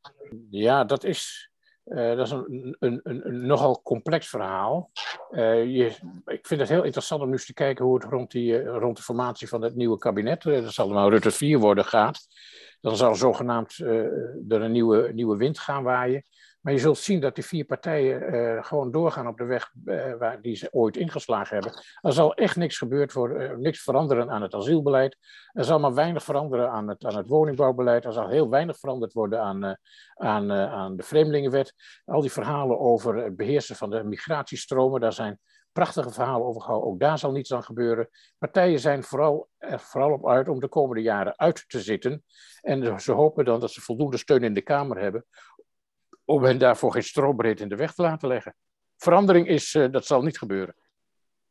Ja, 0.49 0.83
dat 0.83 1.03
is 1.03 1.51
dat 1.83 2.19
is 2.19 2.31
een, 2.31 2.75
een, 2.79 2.99
een, 3.03 3.45
nogal 3.45 3.81
complex 3.81 4.29
verhaal. 4.29 4.91
je, 5.31 5.95
ik 6.25 6.47
vind 6.47 6.59
het 6.59 6.69
heel 6.69 6.83
interessant 6.83 7.21
om 7.21 7.27
nu 7.27 7.33
eens 7.33 7.45
te 7.45 7.53
kijken 7.53 7.85
hoe 7.85 7.95
het 7.95 8.03
rond, 8.03 8.31
die, 8.31 8.63
rond 8.63 8.97
de 8.97 9.03
formatie 9.03 9.47
van 9.47 9.61
het 9.61 9.75
nieuwe 9.75 9.97
kabinet, 9.97 10.41
dat 10.41 10.73
zal 10.73 10.89
nou 10.89 11.09
Rutte 11.09 11.31
4 11.31 11.59
worden, 11.59 11.85
gaat. 11.85 12.27
Dan 12.81 12.95
zal 12.95 13.15
zogenaamd 13.15 13.77
er 13.77 14.61
een 14.61 14.71
nieuwe, 14.71 15.11
nieuwe 15.13 15.37
wind 15.37 15.59
gaan 15.59 15.83
waaien. 15.83 16.25
Maar 16.63 16.73
je 16.73 16.79
zult 16.79 16.97
zien 16.97 17.19
dat 17.19 17.35
die 17.35 17.45
vier 17.45 17.65
partijen 17.65 18.33
uh, 18.33 18.63
gewoon 18.63 18.91
doorgaan 18.91 19.27
op 19.27 19.37
de 19.37 19.43
weg 19.43 19.71
uh, 19.85 20.13
waar 20.13 20.41
die 20.41 20.55
ze 20.55 20.67
ooit 20.71 20.97
ingeslagen 20.97 21.55
hebben. 21.55 21.83
Er 22.01 22.13
zal 22.13 22.33
echt 22.33 22.55
niks 22.55 22.77
gebeurd 22.77 23.13
worden, 23.13 23.41
uh, 23.41 23.57
niks 23.57 23.83
veranderen 23.83 24.29
aan 24.29 24.41
het 24.41 24.53
asielbeleid. 24.53 25.17
Er 25.53 25.63
zal 25.63 25.79
maar 25.79 25.93
weinig 25.93 26.23
veranderen 26.23 26.71
aan 26.71 26.87
het, 26.87 27.05
aan 27.05 27.15
het 27.15 27.27
woningbouwbeleid. 27.27 28.05
Er 28.05 28.13
zal 28.13 28.27
heel 28.27 28.49
weinig 28.49 28.79
veranderd 28.79 29.13
worden 29.13 29.41
aan, 29.41 29.77
aan, 30.13 30.51
aan 30.51 30.95
de 30.95 31.03
vreemdelingenwet. 31.03 31.73
Al 32.05 32.21
die 32.21 32.31
verhalen 32.31 32.79
over 32.79 33.15
het 33.15 33.35
beheersen 33.35 33.75
van 33.75 33.89
de 33.89 34.03
migratiestromen, 34.03 35.01
daar 35.01 35.13
zijn 35.13 35.39
prachtige 35.71 36.09
verhalen 36.09 36.47
over 36.47 36.61
gehouden. 36.61 36.89
Ook 36.89 36.99
daar 36.99 37.19
zal 37.19 37.31
niets 37.31 37.53
aan 37.53 37.63
gebeuren. 37.63 38.09
Partijen 38.37 38.79
zijn 38.79 39.03
vooral, 39.03 39.49
er 39.57 39.79
vooral 39.79 40.11
op 40.11 40.27
uit 40.27 40.49
om 40.49 40.59
de 40.59 40.67
komende 40.67 41.01
jaren 41.01 41.37
uit 41.37 41.63
te 41.67 41.81
zitten. 41.81 42.23
En 42.61 43.01
ze 43.01 43.11
hopen 43.11 43.45
dan 43.45 43.59
dat 43.59 43.71
ze 43.71 43.81
voldoende 43.81 44.17
steun 44.17 44.43
in 44.43 44.53
de 44.53 44.61
Kamer 44.61 44.99
hebben 44.99 45.25
om 46.25 46.43
hen 46.43 46.57
daarvoor 46.57 46.91
geen 46.91 47.03
strobreed 47.03 47.59
in 47.59 47.69
de 47.69 47.75
weg 47.75 47.93
te 47.93 48.01
laten 48.01 48.27
leggen. 48.27 48.55
Verandering 48.97 49.47
is, 49.47 49.73
uh, 49.73 49.91
dat 49.91 50.05
zal 50.05 50.21
niet 50.21 50.37
gebeuren. 50.37 50.75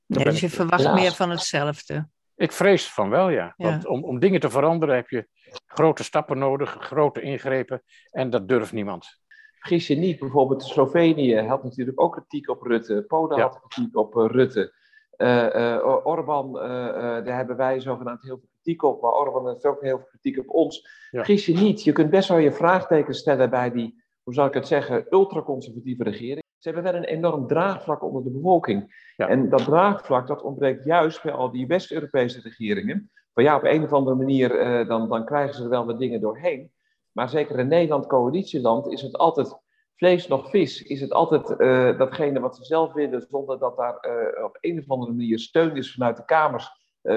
Nee, 0.06 0.24
dus 0.24 0.40
je 0.40 0.48
verwacht 0.48 0.94
meer 0.94 1.12
van 1.12 1.30
hetzelfde. 1.30 2.08
Ik 2.36 2.52
vrees 2.52 2.92
van 2.92 3.10
wel, 3.10 3.28
ja. 3.28 3.54
ja. 3.56 3.68
Want 3.68 3.86
om, 3.86 4.04
om 4.04 4.18
dingen 4.18 4.40
te 4.40 4.50
veranderen 4.50 4.94
heb 4.94 5.08
je 5.08 5.28
grote 5.66 6.04
stappen 6.04 6.38
nodig, 6.38 6.76
grote 6.80 7.20
ingrepen. 7.20 7.82
En 8.10 8.30
dat 8.30 8.48
durft 8.48 8.72
niemand. 8.72 9.20
Vergis 9.58 9.86
je 9.86 9.96
niet, 9.96 10.18
bijvoorbeeld 10.18 10.62
Slovenië 10.62 11.40
had 11.40 11.62
natuurlijk 11.62 12.00
ook 12.00 12.12
kritiek 12.12 12.48
op 12.48 12.62
Rutte. 12.62 13.04
Polen 13.06 13.36
ja. 13.36 13.42
had 13.42 13.60
kritiek 13.68 13.96
op 13.96 14.14
uh, 14.14 14.26
Rutte. 14.26 14.74
Uh, 15.16 15.54
uh, 15.54 16.06
Orbán, 16.06 16.52
daar 16.52 17.36
hebben 17.36 17.56
wij 17.56 17.80
zogenaamd 17.80 18.22
heel 18.22 18.38
veel 18.38 18.48
kritiek 18.52 18.82
op. 18.82 19.02
Maar 19.02 19.12
Orbán 19.12 19.48
heeft 19.48 19.66
ook 19.66 19.82
heel 19.82 19.98
veel 19.98 20.08
kritiek 20.08 20.38
op 20.38 20.48
ons. 20.48 20.80
Ja. 21.10 21.24
Vergis 21.24 21.46
je 21.46 21.54
niet, 21.54 21.84
je 21.84 21.92
kunt 21.92 22.10
best 22.10 22.28
wel 22.28 22.38
je 22.38 22.52
vraagtekens 22.52 23.18
stellen 23.18 23.50
bij 23.50 23.70
die 23.70 24.01
hoe 24.22 24.34
zal 24.34 24.46
ik 24.46 24.54
het 24.54 24.66
zeggen, 24.66 25.06
ultraconservatieve 25.10 26.02
regering. 26.02 26.42
Ze 26.58 26.70
hebben 26.70 26.92
wel 26.92 27.02
een 27.02 27.08
enorm 27.08 27.46
draagvlak 27.46 28.02
onder 28.02 28.24
de 28.24 28.30
bevolking. 28.30 29.12
En 29.16 29.48
dat 29.48 29.64
draagvlak, 29.64 30.26
dat 30.26 30.42
ontbreekt 30.42 30.84
juist 30.84 31.22
bij 31.22 31.32
al 31.32 31.50
die 31.50 31.66
West-Europese 31.66 32.40
regeringen. 32.40 33.10
Van 33.32 33.42
ja, 33.42 33.56
op 33.56 33.64
een 33.64 33.82
of 33.82 33.92
andere 33.92 34.16
manier, 34.16 34.80
uh, 34.80 34.88
dan, 34.88 35.08
dan 35.08 35.24
krijgen 35.24 35.54
ze 35.54 35.62
er 35.62 35.68
wel 35.68 35.86
wat 35.86 35.98
dingen 35.98 36.20
doorheen. 36.20 36.72
Maar 37.12 37.28
zeker 37.28 37.58
in 37.58 37.68
Nederland, 37.68 38.06
coalitieland, 38.06 38.86
is 38.92 39.02
het 39.02 39.16
altijd 39.16 39.58
vlees 39.96 40.28
nog 40.28 40.50
vis. 40.50 40.82
Is 40.82 41.00
het 41.00 41.12
altijd 41.12 41.60
uh, 41.60 41.98
datgene 41.98 42.40
wat 42.40 42.56
ze 42.56 42.64
zelf 42.64 42.92
willen, 42.92 43.26
zonder 43.30 43.58
dat 43.58 43.76
daar 43.76 44.06
uh, 44.06 44.44
op 44.44 44.58
een 44.60 44.78
of 44.78 44.90
andere 44.90 45.12
manier 45.12 45.38
steun 45.38 45.76
is 45.76 45.92
vanuit 45.92 46.16
de 46.16 46.24
Kamers. 46.24 46.70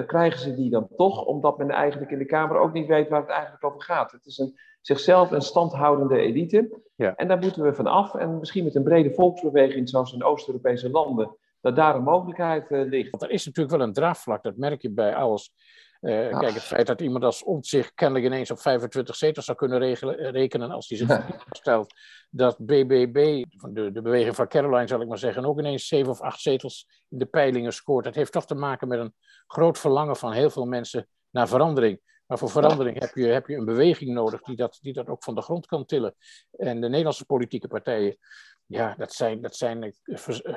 krijgen 0.05 0.39
ze 0.39 0.55
die 0.55 0.69
dan 0.69 0.87
toch, 0.95 1.25
omdat 1.25 1.57
men 1.57 1.69
eigenlijk 1.69 2.11
in 2.11 2.17
de 2.17 2.25
Kamer 2.25 2.57
ook 2.57 2.73
niet 2.73 2.87
weet 2.87 3.09
waar 3.09 3.21
het 3.21 3.29
eigenlijk 3.29 3.63
over 3.63 3.81
gaat. 3.81 4.11
Het 4.11 4.25
is 4.25 4.37
een 4.37 4.59
zichzelf 4.85 5.31
een 5.31 5.41
standhoudende 5.41 6.17
elite. 6.17 6.81
Ja. 6.95 7.15
En 7.15 7.27
daar 7.27 7.39
moeten 7.39 7.63
we 7.63 7.73
van 7.73 7.87
af. 7.87 8.15
En 8.15 8.39
misschien 8.39 8.63
met 8.63 8.75
een 8.75 8.83
brede 8.83 9.13
volksbeweging, 9.13 9.89
zoals 9.89 10.13
in 10.13 10.23
Oost-Europese 10.23 10.89
landen, 10.89 11.35
dat 11.61 11.75
daar 11.75 11.95
een 11.95 12.03
mogelijkheid 12.03 12.71
uh, 12.71 12.89
ligt. 12.89 13.09
Want 13.09 13.23
er 13.23 13.29
is 13.29 13.45
natuurlijk 13.45 13.77
wel 13.77 13.87
een 13.87 13.93
draagvlak, 13.93 14.43
dat 14.43 14.57
merk 14.57 14.81
je 14.81 14.91
bij 14.91 15.15
alles. 15.15 15.53
Uh, 16.01 16.39
Kijk, 16.39 16.53
het 16.53 16.63
feit 16.63 16.87
dat 16.87 17.01
iemand 17.01 17.23
als 17.23 17.43
zich 17.59 17.93
kennelijk 17.93 18.25
ineens 18.25 18.51
op 18.51 18.59
25 18.59 19.15
zetels 19.15 19.45
zou 19.45 19.57
kunnen 19.57 19.79
regelen, 19.79 20.17
eh, 20.17 20.31
rekenen 20.31 20.71
als 20.71 20.89
hij 20.89 20.97
zich 20.97 21.07
ja. 21.07 21.25
stelt. 21.49 21.93
Dat 22.29 22.57
BBB, 22.57 23.43
de, 23.71 23.91
de 23.91 24.01
beweging 24.01 24.35
van 24.35 24.47
Caroline 24.47 24.87
zal 24.87 25.01
ik 25.01 25.07
maar 25.07 25.17
zeggen, 25.17 25.45
ook 25.45 25.59
ineens 25.59 25.87
7 25.87 26.11
of 26.11 26.21
8 26.21 26.39
zetels 26.39 26.87
in 27.09 27.17
de 27.17 27.25
peilingen 27.25 27.73
scoort. 27.73 28.05
Dat 28.05 28.15
heeft 28.15 28.31
toch 28.31 28.45
te 28.45 28.55
maken 28.55 28.87
met 28.87 28.99
een 28.99 29.13
groot 29.47 29.79
verlangen 29.79 30.15
van 30.15 30.31
heel 30.31 30.49
veel 30.49 30.65
mensen 30.65 31.07
naar 31.29 31.47
verandering. 31.47 31.99
Maar 32.27 32.37
voor 32.37 32.49
verandering 32.49 32.99
heb 32.99 33.15
je, 33.15 33.25
heb 33.25 33.47
je 33.47 33.55
een 33.55 33.65
beweging 33.65 34.13
nodig 34.13 34.41
die 34.41 34.55
dat, 34.55 34.79
die 34.81 34.93
dat 34.93 35.07
ook 35.07 35.23
van 35.23 35.35
de 35.35 35.41
grond 35.41 35.65
kan 35.65 35.85
tillen. 35.85 36.15
En 36.51 36.81
de 36.81 36.89
Nederlandse 36.89 37.25
politieke 37.25 37.67
partijen, 37.67 38.17
ja, 38.65 38.95
dat 38.97 39.13
zijn, 39.13 39.41
dat 39.41 39.55
zijn 39.55 39.93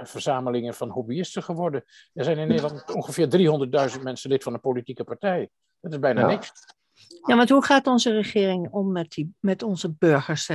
verzamelingen 0.02 0.74
van 0.74 0.90
hobbyisten 0.90 1.42
geworden. 1.42 1.84
Er 2.14 2.24
zijn 2.24 2.38
in 2.38 2.48
Nederland 2.48 2.94
ongeveer 2.94 3.28
300.000 3.96 4.02
mensen 4.02 4.30
lid 4.30 4.42
van 4.42 4.54
een 4.54 4.60
politieke 4.60 5.04
partij. 5.04 5.48
Dat 5.80 5.92
is 5.92 5.98
bijna 5.98 6.26
niks. 6.26 6.52
Ja, 7.26 7.34
maar 7.34 7.48
hoe 7.48 7.64
gaat 7.64 7.86
onze 7.86 8.12
regering 8.12 8.68
om 8.70 8.92
met, 8.92 9.10
die, 9.10 9.34
met 9.40 9.62
onze 9.62 9.92
burgers? 9.92 10.48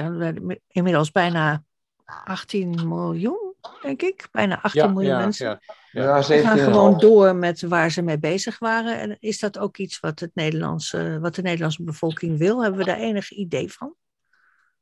Inmiddels 0.68 1.12
bijna 1.12 1.64
18 2.06 2.88
miljoen, 2.88 3.43
denk 3.82 4.02
ik. 4.02 4.28
Bijna 4.32 4.62
18 4.62 4.94
miljoen 4.94 5.18
mensen. 5.18 5.46
Ja, 5.46 5.60
ja, 5.92 6.22
ze 6.22 6.38
gaan 6.38 6.58
gewoon 6.58 7.00
door 7.00 7.36
met 7.36 7.62
waar 7.62 7.92
ze 7.92 8.02
mee 8.02 8.20
bezig 8.20 8.60
waren. 8.60 9.00
En 9.00 9.18
is 9.20 9.40
dat 9.40 9.60
ook 9.60 9.78
iets 9.78 10.00
wat, 10.00 10.20
het 10.20 10.32
Nederlandse, 10.34 11.20
wat 11.22 11.36
de 11.36 11.42
Nederlandse 11.42 11.84
bevolking 11.84 12.38
wil? 12.38 12.62
Hebben 12.62 12.80
we 12.80 12.86
daar 12.86 12.98
enig 12.98 13.32
idee 13.32 13.72
van? 13.72 13.96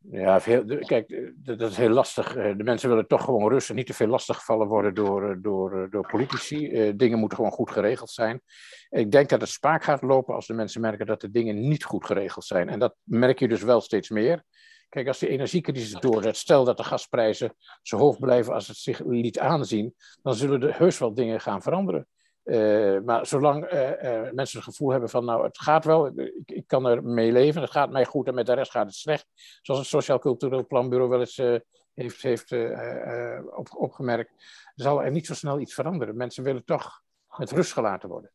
Ja, 0.10 0.40
kijk, 0.80 1.34
dat 1.36 1.72
is 1.72 1.78
heel 1.78 1.90
lastig. 1.90 2.36
Eh, 2.36 2.58
de 2.58 2.64
mensen 2.64 2.90
willen 2.90 3.08
toch 3.08 3.24
gewoon 3.24 3.50
rust 3.50 3.70
en 3.70 3.76
niet 3.76 3.86
te 3.86 3.94
veel 3.94 4.08
lastiggevallen 4.08 4.68
worden 4.68 4.94
door, 4.94 5.30
eh, 5.30 5.36
door, 5.42 5.84
eh, 5.84 5.92
door 5.92 6.08
politici. 6.08 6.94
Dingen 6.96 7.20
moeten 7.20 7.38
gewoon 7.38 7.52
goed 7.52 7.72
geregeld 7.72 8.10
zijn. 8.10 8.42
Ik 8.90 9.12
denk 9.12 9.30
dat 9.30 9.42
het 9.42 9.50
spaak 9.50 9.84
gaat 9.84 10.02
lopen 10.02 10.36
als 10.36 10.48
de 10.48 10.54
mensen 10.54 10.82
merken 10.82 11.06
dat 11.06 11.22
de 11.22 11.32
dingen 11.32 11.68
niet 11.68 11.84
goed 11.84 12.06
geregeld 12.06 12.46
zijn. 12.46 12.70
En 12.70 12.80
dat 12.80 12.96
merk 13.04 13.40
je 13.40 13.48
dus 13.48 13.64
wel 13.64 13.82
steeds 13.82 14.10
meer. 14.10 14.44
Kijk, 14.92 15.08
als 15.08 15.20
de 15.20 15.28
energiecrisis 15.28 15.92
doorzet, 16.00 16.38
stel 16.38 16.64
dat 16.64 16.78
de 16.78 16.84
gasprijzen 16.84 17.56
zo 17.82 17.98
hoog 17.98 18.20
blijven 18.20 18.54
als 18.54 18.68
het 18.68 18.78
zich 18.78 19.00
liet 19.00 19.40
aanzien, 19.40 19.96
dan 20.22 20.34
zullen 20.34 20.62
er 20.62 20.78
heus 20.78 21.00
wel 21.00 21.14
dingen 21.14 21.42
gaan 21.42 21.62
veranderen. 21.62 22.08
Uh, 22.44 23.00
maar 23.00 23.26
zolang 23.26 23.72
uh, 23.72 23.90
uh, 23.90 24.32
mensen 24.32 24.58
het 24.58 24.68
gevoel 24.68 24.90
hebben 24.90 25.10
van, 25.10 25.26
nou, 25.26 25.44
het 25.44 25.58
gaat 25.58 25.86
wel, 25.86 26.08
ik, 26.08 26.34
ik, 26.46 26.68
kan 26.68 26.86
er 26.86 27.04
mee 27.04 27.32
leven, 27.32 27.62
het 27.62 27.72
gaat 27.72 27.92
mij 27.92 28.06
goed 28.06 28.28
en 28.28 28.34
met 28.34 28.46
de 28.46 28.54
rest 28.54 28.72
gaat 28.72 28.86
het 28.86 28.96
slecht, 28.96 29.28
zoals 29.62 29.80
het 29.80 29.90
Sociaal 29.90 30.20
Cultureel 30.20 30.68
Planbureau 30.68 31.10
wel 31.10 31.20
eens 31.20 31.42
heeft, 31.94 32.22
heeft 32.22 32.52
op, 33.56 33.68
opgemerkt, 33.76 34.32
zal 34.76 35.04
er 35.04 35.12
niet 35.12 35.26
zo 35.26 35.34
snel 35.34 35.60
iets 35.60 35.74
veranderen. 35.74 36.18
Mensen 36.18 36.44
willen 36.44 36.66
toch 36.66 37.02
met 37.38 37.52
rust 37.52 37.74
gelaten 37.74 38.10
worden. 38.10 38.32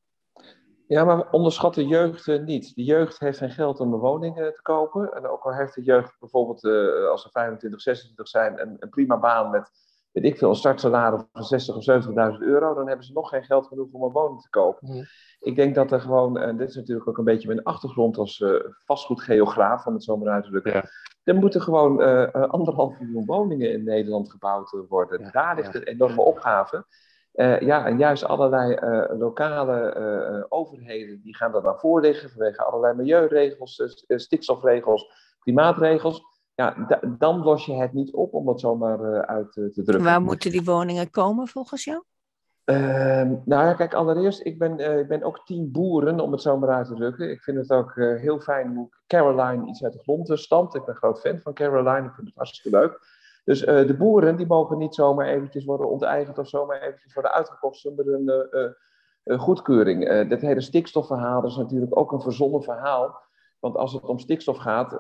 Ja, 0.89 1.05
maar 1.05 1.31
onderschat 1.31 1.75
de 1.75 1.87
jeugd 1.87 2.27
uh, 2.27 2.43
niet. 2.43 2.75
De 2.75 2.85
jeugd 2.85 3.19
heeft 3.19 3.39
geen 3.39 3.51
geld 3.51 3.81
om 3.81 3.93
een 3.93 3.99
woning 3.99 4.39
uh, 4.39 4.47
te 4.47 4.63
kopen. 4.63 5.13
En 5.13 5.27
ook 5.27 5.43
al 5.43 5.55
heeft 5.55 5.75
de 5.75 5.83
jeugd 5.83 6.17
bijvoorbeeld, 6.21 6.65
uh, 6.65 7.09
als 7.11 7.23
ze 7.23 7.29
25, 7.31 7.81
26 7.81 8.29
zijn, 8.29 8.61
een, 8.61 8.77
een, 8.79 8.89
prima 8.89 9.19
baan 9.19 9.51
met, 9.51 9.71
weet 10.13 10.25
ik 10.25 10.39
veel, 10.39 10.49
een 10.49 10.55
startsalaris 10.55 11.23
van 11.33 11.45
60 11.45 11.77
of 11.77 11.85
70.000 11.85 12.13
euro, 12.39 12.75
dan 12.75 12.87
hebben 12.87 13.07
ze 13.07 13.13
nog 13.13 13.29
geen 13.29 13.45
geld 13.45 13.67
genoeg 13.67 13.93
om 13.93 14.03
een 14.03 14.13
woning 14.13 14.43
te 14.43 14.51
kopen. 14.51 14.89
Mm. 14.91 15.05
Ik 15.41 15.57
denk 15.57 15.75
dat 15.75 15.93
er 15.93 16.01
gewoon, 16.01 16.39
en 16.39 16.57
dit 16.57 16.69
is 16.69 16.75
natuurlijk 16.75 17.09
ook 17.09 17.19
een 17.19 17.25
beetje 17.25 17.49
mijn 17.49 17.63
achtergrond 17.63 18.19
als 18.19 18.45
vastgoedgeograaf, 18.85 19.87
om 19.87 19.95
het 19.95 20.05
zo 20.05 20.17
maar 20.17 20.33
uit 20.33 20.45
te 20.45 20.51
drukken. 20.51 20.73
Ja. 20.73 20.85
Er 21.25 21.35
moeten 21.35 21.63
gewoon 21.63 22.01
anderhalf 22.51 23.01
miljoen 23.01 23.25
woningen 23.25 23.73
in 23.73 23.85
Nederland 23.85 24.31
gebouwd 24.31 24.77
worden. 24.89 25.21
Ja, 25.21 25.31
Daar 25.31 25.55
ligt 25.55 25.73
ja. 25.73 25.81
een 25.81 25.87
enorme 25.87 26.23
opgave. 26.23 26.85
Uh, 27.37 27.61
ja, 27.61 27.87
en 27.87 27.99
juist 27.99 28.25
allerlei 28.25 28.73
uh, 28.73 29.19
lokale 29.19 29.97
uh, 29.99 30.45
overheden 30.49 31.21
die 31.23 31.37
gaan 31.37 31.53
daar 31.53 31.63
dan 31.63 31.79
voor 31.79 32.01
liggen 32.01 32.31
vanwege 32.31 32.63
allerlei 32.63 32.95
milieuregels, 32.95 33.83
stikstofregels, 34.07 35.11
klimaatregels. 35.39 36.23
Ja, 36.55 37.01
dan 37.19 37.43
los 37.43 37.67
je 37.67 37.75
het 37.75 37.93
niet 37.93 38.13
op 38.13 38.35
om 38.35 38.49
het 38.49 38.61
zomaar 38.61 39.27
uit 39.27 39.53
te 39.53 39.71
drukken. 39.73 40.03
Waar 40.03 40.23
moeten 40.23 40.51
die 40.51 40.65
woningen 40.65 41.11
komen 41.11 41.47
volgens 41.47 41.85
jou? 41.85 42.03
Ehm, 42.65 43.35
nou 43.45 43.67
ja, 43.67 43.75
kijk, 43.75 43.95
allereerst, 43.95 44.45
ik 44.45 44.59
ben, 44.59 44.99
ik 44.99 45.09
ben 45.09 45.23
ook 45.23 45.47
team 45.47 45.73
boeren, 45.73 46.21
om 46.21 46.33
het 46.33 46.43
zo 46.43 46.59
maar 46.59 46.71
uit 46.71 46.87
te 46.87 46.95
drukken. 46.95 47.31
Ik 47.31 47.43
vind 47.43 47.57
het 47.57 47.71
ook 47.71 47.95
heel 47.95 48.41
fijn 48.41 48.75
hoe 48.75 48.89
Caroline 49.07 49.67
iets 49.67 49.85
uit 49.85 49.93
de 49.93 49.99
grond 49.99 50.31
stampt. 50.39 50.75
Ik 50.75 50.85
ben 50.85 50.95
een 50.95 51.01
groot 51.01 51.21
fan 51.21 51.39
van 51.39 51.55
Caroline, 51.55 52.07
ik 52.07 52.15
vind 52.15 52.27
het 52.27 52.37
hartstikke 52.37 52.79
leuk. 52.79 53.16
Dus 53.47 53.63
uh, 53.63 53.87
de 53.87 53.97
boeren 53.97 54.37
die 54.37 54.47
mogen 54.47 54.79
niet 54.79 54.95
zomaar 54.95 55.27
eventjes 55.27 55.65
worden 55.65 55.91
onteigend 55.91 56.39
of 56.39 56.49
zomaar 56.49 56.81
eventjes 56.81 57.15
worden 57.15 57.33
uitgekocht 57.33 57.77
zonder 57.77 58.15
een 58.15 58.31
uh, 59.25 59.41
goedkeuring. 59.41 60.29
dit 60.29 60.41
hele 60.41 60.61
stikstofverhaal 60.61 61.45
is 61.45 61.57
natuurlijk 61.57 61.99
ook 61.99 62.13
een 62.13 62.21
verzonnen 62.21 62.63
verhaal. 62.63 63.25
Want 63.59 63.77
als 63.77 63.93
het 63.93 64.05
om 64.05 64.19
stikstof 64.19 64.57
gaat, 64.57 64.93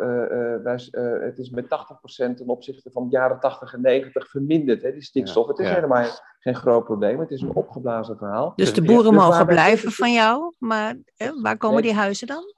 wij, 0.63 0.89
het 1.21 1.39
is 1.39 1.51
met 1.51 1.65
80% 1.65 1.69
ten 2.17 2.49
opzichte 2.49 2.91
van 2.91 3.05
de 3.05 3.11
jaren 3.11 3.41
80 3.41 3.75
en 3.75 3.81
90 3.81 4.31
verminderd, 4.31 4.83
hè, 4.83 4.93
die 4.93 5.03
stikstof. 5.03 5.47
het 5.47 5.59
is 5.59 5.69
helemaal 5.69 6.07
geen 6.39 6.55
groot 6.55 6.85
probleem, 6.85 7.21
het 7.21 7.31
is 7.31 7.41
een 7.41 7.55
opgeblazen 7.55 8.17
verhaal. 8.17 8.53
Dus 8.57 8.75
de 8.75 8.83
boeren 8.83 9.13
dus 9.13 9.21
mogen 9.21 9.47
blijven 9.47 9.93
van 9.93 10.13
jou, 10.13 10.55
maar 10.59 10.97
waar 11.43 11.57
komen 11.57 11.83
die 11.83 11.95
huizen 11.95 12.27
dan? 12.27 12.56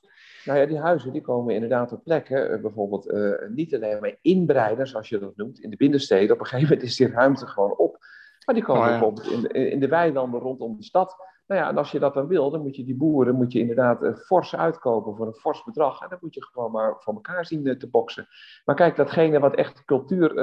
Nou 0.49 0.61
ja, 0.61 0.67
die 0.67 0.79
huizen 0.79 1.13
die 1.13 1.21
komen 1.21 1.55
inderdaad 1.55 1.93
op 1.93 2.05
plekken, 2.05 2.51
uh, 2.51 2.61
bijvoorbeeld 2.61 3.11
uh, 3.11 3.33
niet 3.49 3.75
alleen 3.75 4.01
maar 4.01 4.17
inbreiden, 4.21 4.87
zoals 4.87 5.09
je 5.09 5.19
dat 5.19 5.37
noemt, 5.37 5.59
in 5.59 5.71
de 5.71 5.77
binnensteden. 5.77 6.35
Op 6.35 6.41
een 6.41 6.47
gegeven 6.47 6.69
moment 6.69 6.89
is 6.89 6.97
die 6.97 7.11
ruimte 7.11 7.47
gewoon 7.47 7.77
op. 7.77 7.99
Maar 8.47 8.55
die 8.55 8.65
komen 8.65 8.83
oh, 8.83 8.89
ja. 8.89 8.93
bijvoorbeeld 8.93 9.27
in 9.31 9.41
de, 9.41 9.71
in 9.71 9.81
de 9.81 9.89
weilanden 9.89 10.41
rondom 10.41 10.77
de 10.77 10.83
stad. 10.83 11.17
Nou 11.47 11.61
ja, 11.61 11.69
en 11.69 11.77
als 11.77 11.91
je 11.91 11.99
dat 11.99 12.15
dan 12.15 12.27
wil, 12.27 12.51
dan 12.51 12.63
moet 12.63 12.77
je 12.77 12.85
die 12.85 12.97
boeren 12.97 13.35
moet 13.35 13.53
je 13.53 13.59
inderdaad 13.59 14.03
uh, 14.03 14.15
fors 14.15 14.57
uitkopen 14.57 15.17
voor 15.17 15.27
een 15.27 15.35
fors 15.35 15.65
bedrag. 15.65 16.03
En 16.03 16.09
dan 16.09 16.19
moet 16.21 16.35
je 16.35 16.45
gewoon 16.45 16.71
maar 16.71 16.97
voor 16.99 17.15
elkaar 17.15 17.47
zien 17.47 17.79
te 17.79 17.89
boksen. 17.89 18.27
Maar 18.65 18.77
kijk, 18.77 18.97
datgene 18.97 19.39
wat 19.39 19.55
echt 19.55 19.85
cultuur, 19.85 20.35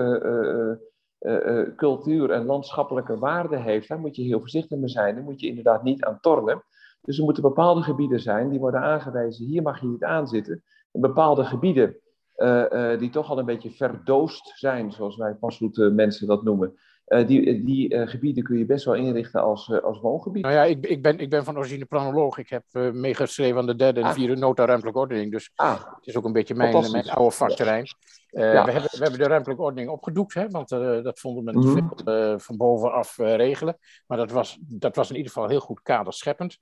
cultuur 1.76 2.32
en 2.32 2.46
landschappelijke 2.46 3.18
waarde 3.18 3.58
heeft, 3.58 3.88
daar 3.88 4.00
moet 4.00 4.16
je 4.16 4.24
heel 4.24 4.40
voorzichtig 4.40 4.78
mee 4.78 4.90
zijn. 4.90 5.16
Daar 5.16 5.24
moet 5.24 5.40
je 5.40 5.48
inderdaad 5.48 5.84
niet 5.84 6.04
aan 6.04 6.20
tornen. 6.20 6.64
Dus 7.06 7.18
er 7.18 7.24
moeten 7.24 7.44
bepaalde 7.44 7.82
gebieden 7.82 8.20
zijn 8.20 8.50
die 8.50 8.60
worden 8.60 8.82
aangewezen, 8.82 9.46
hier 9.46 9.62
mag 9.62 9.82
je 9.82 9.88
niet 9.88 10.04
aanzitten. 10.04 10.64
En 10.92 11.02
bepaalde 11.02 11.46
gebieden 11.46 11.96
uh, 12.38 12.66
uh, 12.72 13.00
die 13.00 13.10
toch 13.10 13.30
al 13.30 13.40
een 13.40 13.46
beetje 13.46 13.72
verdoost 13.72 14.52
zijn, 14.56 14.92
zoals 14.92 15.18
wij 15.18 15.38
mensen 15.76 16.28
dat 16.28 16.44
noemen. 16.44 16.74
Uh, 17.08 17.28
die 17.28 17.64
die 17.64 18.08
gebieden 18.08 18.44
kun 18.44 18.58
je 18.58 18.66
best 18.66 18.86
wel 18.86 18.94
inrichten 18.94 19.42
als, 19.42 19.82
als 19.82 20.00
woongebied. 20.00 20.44
Nou 20.44 20.56
ja, 20.56 20.64
ik, 20.64 20.86
ik, 20.86 21.02
ben, 21.02 21.20
ik 21.20 21.30
ben 21.30 21.44
van 21.44 21.58
origine 21.58 21.86
planoloog. 21.86 22.38
Ik 22.38 22.50
heb 22.50 22.64
meegeschreven 22.94 23.58
aan 23.58 23.66
de 23.66 23.76
derde 23.76 24.00
en 24.00 24.06
ah. 24.06 24.14
vierde 24.14 24.36
nota 24.36 24.66
ruimtelijke 24.66 25.00
ordening. 25.00 25.32
Dus 25.32 25.52
ah. 25.56 25.84
het 25.96 26.08
is 26.08 26.16
ook 26.16 26.26
een 26.26 26.32
beetje 26.32 26.56
mijn, 26.56 26.92
mijn 26.92 27.10
oude 27.10 27.36
vakterrein. 27.36 27.86
Ja. 28.28 28.66
we, 28.66 28.72
hebben, 28.72 28.92
we 28.92 29.02
hebben 29.02 29.20
de 29.20 29.28
ruimtelijke 29.28 29.64
ordening 29.64 29.90
opgedoekt, 29.90 30.34
hè, 30.34 30.50
want 30.50 30.70
dat 30.70 31.20
vonden 31.20 31.54
we 31.54 31.60
mm 31.60 31.90
veel 32.06 32.40
van 32.40 32.58
bovenaf 32.58 33.18
regelen. 33.18 33.78
Maar 34.08 34.18
dat 34.18 34.32
was, 34.32 34.58
dat 34.62 34.96
was 34.96 35.10
in 35.10 35.16
ieder 35.16 35.32
geval 35.32 35.50
heel 35.50 35.60
goed 35.60 35.82
kaderscheppend. 35.82 36.58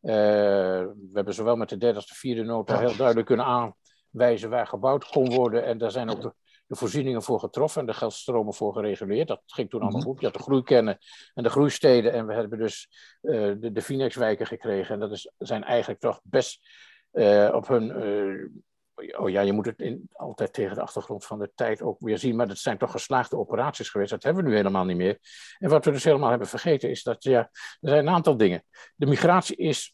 we 0.00 1.10
hebben 1.12 1.34
zowel 1.34 1.56
met 1.56 1.68
de 1.68 1.76
derde 1.76 1.96
als 1.96 2.06
de 2.06 2.14
vierde 2.14 2.42
nota 2.42 2.78
heel 2.78 2.96
duidelijk 2.96 3.26
kunnen 3.26 3.46
aan, 3.46 3.74
wijze 4.10 4.48
waar 4.48 4.66
gebouwd 4.66 5.08
kon 5.08 5.34
worden. 5.34 5.64
En 5.64 5.78
daar 5.78 5.90
zijn 5.90 6.10
ook 6.10 6.34
de, 6.68 6.76
voorzieningen 6.76 7.22
voor 7.22 7.40
getroffen 7.40 7.80
en 7.80 7.86
de 7.86 7.94
geldstromen 7.94 8.54
voor 8.54 8.72
gereguleerd. 8.72 9.28
Dat 9.28 9.42
ging 9.46 9.70
toen 9.70 9.80
allemaal 9.80 10.00
mhm. 10.00 10.08
goed. 10.08 10.20
Je 10.20 10.26
had 10.26 10.34
de 10.34 10.42
groeikennen 10.42 10.98
en 11.34 11.42
de 11.42 11.50
groeisteden. 11.50 12.12
En 12.12 12.26
we 12.26 12.34
hebben 12.34 12.58
dus 12.58 12.88
uh, 13.22 13.52
de, 13.58 13.72
de 13.72 13.82
Finex-wijken 13.82 14.46
gekregen. 14.46 14.94
En 14.94 15.00
dat 15.00 15.10
is, 15.10 15.32
zijn 15.38 15.64
eigenlijk 15.64 16.00
toch 16.00 16.20
best 16.22 16.68
uh, 17.12 17.50
op 17.54 17.68
hun. 17.68 17.84
Uh, 18.96 19.20
oh 19.20 19.30
ja, 19.30 19.40
je 19.40 19.52
moet 19.52 19.66
het 19.66 19.80
in, 19.80 20.08
altijd 20.12 20.52
tegen 20.52 20.74
de 20.74 20.82
achtergrond 20.82 21.24
van 21.24 21.38
de 21.38 21.50
tijd 21.54 21.82
ook 21.82 22.00
weer 22.00 22.18
zien. 22.18 22.36
Maar 22.36 22.48
dat 22.48 22.58
zijn 22.58 22.78
toch 22.78 22.90
geslaagde 22.90 23.36
operaties 23.36 23.88
geweest. 23.88 24.10
Dat 24.10 24.22
hebben 24.22 24.42
we 24.42 24.48
nu 24.48 24.56
helemaal 24.56 24.84
niet 24.84 24.96
meer. 24.96 25.18
En 25.58 25.70
wat 25.70 25.84
we 25.84 25.90
dus 25.90 26.04
helemaal 26.04 26.30
hebben 26.30 26.48
vergeten 26.48 26.90
is 26.90 27.02
dat 27.02 27.22
ja, 27.22 27.38
er 27.80 27.88
zijn 27.88 28.06
een 28.06 28.14
aantal 28.14 28.36
dingen. 28.36 28.64
De 28.94 29.06
migratie 29.06 29.56
is 29.56 29.92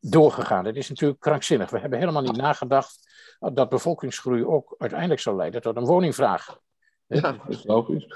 doorgegaan. 0.00 0.64
Het 0.64 0.76
is 0.76 0.88
natuurlijk 0.88 1.20
krankzinnig. 1.20 1.70
We 1.70 1.78
hebben 1.78 1.98
helemaal 1.98 2.22
niet 2.22 2.36
nagedacht 2.36 3.11
dat 3.52 3.68
bevolkingsgroei 3.68 4.44
ook 4.44 4.74
uiteindelijk 4.78 5.20
zal 5.20 5.36
leiden 5.36 5.62
tot 5.62 5.76
een 5.76 5.84
woningvraag. 5.84 6.60
Ja, 7.06 7.20
dat 7.32 7.48
is 7.48 7.64
logisch. 7.64 8.06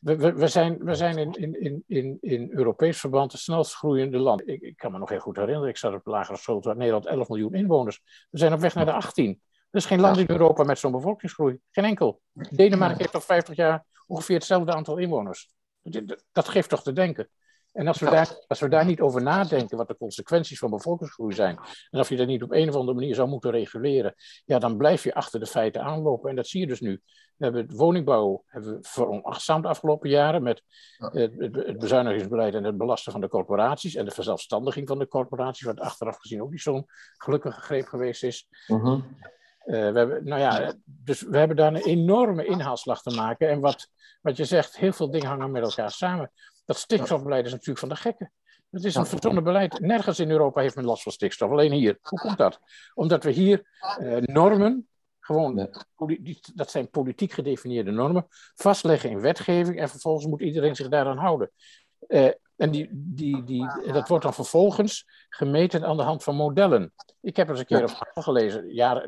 We, 0.00 0.16
we, 0.16 0.32
we, 0.32 0.48
zijn, 0.48 0.84
we 0.84 0.94
zijn 0.94 1.18
in, 1.18 1.60
in, 1.60 1.84
in, 1.86 2.18
in 2.20 2.50
Europees 2.52 3.00
verband 3.00 3.32
het 3.32 3.40
snelst 3.40 3.74
groeiende 3.74 4.18
land. 4.18 4.48
Ik, 4.48 4.60
ik 4.60 4.76
kan 4.76 4.92
me 4.92 4.98
nog 4.98 5.08
heel 5.08 5.18
goed 5.18 5.36
herinneren, 5.36 5.68
ik 5.68 5.76
zat 5.76 5.94
op 5.94 6.04
de 6.04 6.10
lagere 6.10 6.38
school, 6.38 6.60
toen 6.60 6.76
Nederland 6.76 7.06
11 7.06 7.28
miljoen 7.28 7.54
inwoners. 7.54 8.02
We 8.30 8.38
zijn 8.38 8.52
op 8.52 8.60
weg 8.60 8.74
naar 8.74 8.84
de 8.84 8.92
18. 8.92 9.40
Er 9.70 9.78
is 9.78 9.86
geen 9.86 10.00
land 10.00 10.18
in 10.18 10.26
Europa 10.28 10.62
met 10.62 10.78
zo'n 10.78 10.92
bevolkingsgroei. 10.92 11.58
Geen 11.70 11.84
enkel. 11.84 12.20
Denemarken 12.32 12.98
heeft 12.98 13.14
al 13.14 13.20
50 13.20 13.56
jaar 13.56 13.84
ongeveer 14.06 14.36
hetzelfde 14.36 14.72
aantal 14.72 14.96
inwoners. 14.96 15.50
Dat 16.32 16.48
geeft 16.48 16.68
toch 16.68 16.82
te 16.82 16.92
denken. 16.92 17.28
En 17.72 17.86
als 17.86 17.98
we, 17.98 18.10
daar, 18.10 18.36
als 18.46 18.60
we 18.60 18.68
daar 18.68 18.84
niet 18.84 19.00
over 19.00 19.22
nadenken 19.22 19.76
wat 19.76 19.88
de 19.88 19.96
consequenties 19.96 20.58
van 20.58 20.70
bevolkingsgroei 20.70 21.34
zijn, 21.34 21.58
en 21.90 22.00
of 22.00 22.08
je 22.08 22.16
dat 22.16 22.26
niet 22.26 22.42
op 22.42 22.52
een 22.52 22.68
of 22.68 22.74
andere 22.74 22.98
manier 22.98 23.14
zou 23.14 23.28
moeten 23.28 23.50
reguleren, 23.50 24.14
ja, 24.44 24.58
dan 24.58 24.76
blijf 24.76 25.04
je 25.04 25.14
achter 25.14 25.40
de 25.40 25.46
feiten 25.46 25.82
aanlopen. 25.82 26.30
En 26.30 26.36
dat 26.36 26.46
zie 26.46 26.60
je 26.60 26.66
dus 26.66 26.80
nu. 26.80 27.00
We 27.36 27.44
hebben 27.44 27.62
het 27.62 27.76
woningbouw 27.76 28.42
hebben 28.46 28.72
we 28.72 28.78
veronachtzaamd 28.88 29.62
de 29.62 29.68
afgelopen 29.68 30.10
jaren 30.10 30.42
met 30.42 30.62
het, 30.98 31.34
het, 31.38 31.78
bezuinigingsbeleid 31.78 32.54
en 32.54 32.64
het 32.64 32.76
belasten 32.76 33.12
van 33.12 33.20
de 33.20 33.28
corporaties 33.28 33.94
en 33.94 34.04
de 34.04 34.10
verzelfstandiging 34.10 34.88
van 34.88 34.98
de 34.98 35.08
corporaties, 35.08 35.66
wat 35.66 35.80
achteraf 35.80 36.16
gezien 36.16 36.42
ook 36.42 36.50
niet 36.50 36.60
zo'n 36.60 36.86
gelukkige 37.16 37.60
greep 37.60 37.86
geweest 37.86 38.22
is. 38.22 38.48
Uh 38.66 39.00
we 39.64 39.76
hebben, 39.76 40.24
nou 40.24 40.40
ja, 40.40 40.72
dus 40.84 41.22
we 41.22 41.38
hebben 41.38 41.56
daar 41.56 41.74
een 41.74 41.82
enorme 41.82 42.44
inhaalslag 42.44 43.02
te 43.02 43.14
maken. 43.14 43.48
En 43.48 43.60
wat, 43.60 43.88
wat 44.22 44.36
je 44.36 44.44
zegt, 44.44 44.76
heel 44.76 44.92
veel 44.92 45.10
dingen 45.10 45.28
hangen 45.28 45.50
met 45.50 45.62
elkaar 45.62 45.90
samen. 45.90 46.30
Dat 46.70 46.78
stikstofbeleid 46.78 47.44
is 47.46 47.50
natuurlijk 47.50 47.78
van 47.78 47.88
de 47.88 47.96
gekken. 47.96 48.32
Het 48.70 48.84
is 48.84 48.94
een 48.94 49.06
verzonnen 49.06 49.44
beleid. 49.44 49.80
Nergens 49.80 50.18
in 50.18 50.30
Europa 50.30 50.60
heeft 50.60 50.74
men 50.74 50.84
last 50.84 51.02
van 51.02 51.12
stikstof, 51.12 51.50
alleen 51.50 51.72
hier. 51.72 51.98
Hoe 52.02 52.18
komt 52.18 52.38
dat? 52.38 52.60
Omdat 52.94 53.24
we 53.24 53.30
hier 53.30 53.62
eh, 53.98 54.16
normen, 54.16 54.88
gewoon, 55.20 55.70
dat 56.54 56.70
zijn 56.70 56.90
politiek 56.90 57.32
gedefinieerde 57.32 57.90
normen, 57.90 58.26
vastleggen 58.54 59.10
in 59.10 59.20
wetgeving 59.20 59.80
en 59.80 59.88
vervolgens 59.88 60.26
moet 60.26 60.40
iedereen 60.40 60.76
zich 60.76 60.88
daaraan 60.88 61.18
houden. 61.18 61.50
Uh, 62.08 62.28
en 62.60 62.70
die, 62.70 62.88
die, 62.92 63.44
die, 63.44 63.66
dat 63.92 64.08
wordt 64.08 64.24
dan 64.24 64.34
vervolgens 64.34 65.06
gemeten 65.28 65.84
aan 65.84 65.96
de 65.96 66.02
hand 66.02 66.22
van 66.22 66.36
modellen. 66.36 66.92
Ik 67.20 67.36
heb 67.36 67.48
eens 67.48 67.58
een 67.58 67.66
keer 67.66 67.82
op 67.82 68.10
gelezen, 68.14 68.72
jaar, 68.72 69.06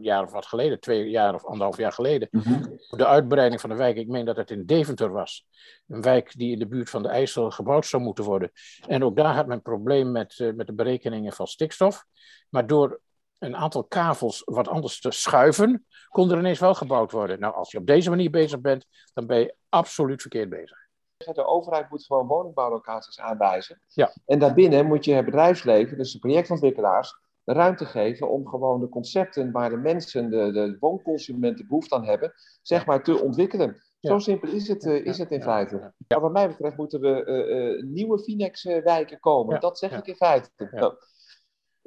jaar 0.00 0.22
of 0.22 0.32
wat 0.32 0.46
geleden, 0.46 0.80
twee 0.80 1.10
jaar 1.10 1.34
of 1.34 1.44
anderhalf 1.44 1.76
jaar 1.76 1.92
geleden, 1.92 2.28
mhm. 2.30 2.62
de 2.90 3.06
uitbreiding 3.06 3.60
van 3.60 3.70
de 3.70 3.76
wijk. 3.76 3.96
Ik 3.96 4.08
meen 4.08 4.24
dat 4.24 4.36
het 4.36 4.50
in 4.50 4.66
Deventer 4.66 5.10
was. 5.12 5.46
Een 5.88 6.02
wijk 6.02 6.38
die 6.38 6.52
in 6.52 6.58
de 6.58 6.66
buurt 6.66 6.90
van 6.90 7.02
de 7.02 7.08
IJssel 7.08 7.50
gebouwd 7.50 7.86
zou 7.86 8.02
moeten 8.02 8.24
worden. 8.24 8.50
En 8.86 9.04
ook 9.04 9.16
daar 9.16 9.34
had 9.34 9.46
men 9.46 9.56
een 9.56 9.62
probleem 9.62 10.12
met, 10.12 10.38
uh, 10.38 10.52
met 10.52 10.66
de 10.66 10.74
berekeningen 10.74 11.32
van 11.32 11.46
stikstof. 11.46 12.04
Maar 12.48 12.66
door 12.66 13.00
een 13.38 13.56
aantal 13.56 13.84
kavels 13.84 14.42
wat 14.44 14.68
anders 14.68 15.00
te 15.00 15.10
schuiven, 15.10 15.86
kon 16.08 16.30
er 16.30 16.38
ineens 16.38 16.58
wel 16.58 16.74
gebouwd 16.74 17.12
worden. 17.12 17.40
Nou, 17.40 17.54
als 17.54 17.70
je 17.70 17.78
op 17.78 17.86
deze 17.86 18.10
manier 18.10 18.30
bezig 18.30 18.60
bent, 18.60 18.86
dan 19.14 19.26
ben 19.26 19.38
je 19.38 19.54
absoluut 19.68 20.20
verkeerd 20.20 20.48
bezig. 20.48 20.81
De 21.24 21.46
overheid 21.46 21.90
moet 21.90 22.04
gewoon 22.04 22.26
woningbouwlocaties 22.26 23.20
aanwijzen. 23.20 23.80
Ja. 23.88 24.12
En 24.26 24.38
daarbinnen 24.38 24.86
moet 24.86 25.04
je 25.04 25.14
het 25.14 25.24
bedrijfsleven, 25.24 25.98
dus 25.98 26.12
de 26.12 26.18
projectontwikkelaars, 26.18 27.14
de 27.44 27.52
ruimte 27.52 27.84
geven 27.84 28.30
om 28.30 28.48
gewoon 28.48 28.80
de 28.80 28.88
concepten 28.88 29.52
waar 29.52 29.70
de 29.70 29.76
mensen, 29.76 30.30
de, 30.30 30.52
de 30.52 30.76
woonconsumenten 30.80 31.66
behoefte 31.66 31.94
aan 31.94 32.06
hebben, 32.06 32.32
zeg 32.62 32.86
maar 32.86 33.02
te 33.02 33.22
ontwikkelen. 33.22 33.82
Zo 34.00 34.18
simpel 34.18 34.48
is 34.48 34.68
het, 34.68 34.84
uh, 34.84 35.04
is 35.04 35.18
het 35.18 35.30
in 35.30 35.42
feite. 35.42 35.92
Ja. 36.06 36.20
Wat 36.20 36.32
mij 36.32 36.48
betreft 36.48 36.76
moeten 36.76 37.00
we 37.00 37.24
uh, 37.26 37.76
uh, 37.76 37.82
nieuwe 37.82 38.18
Finex-wijken 38.18 39.20
komen. 39.20 39.60
Dat 39.60 39.78
zeg 39.78 39.98
ik 39.98 40.06
in 40.06 40.14
feite. 40.14 40.50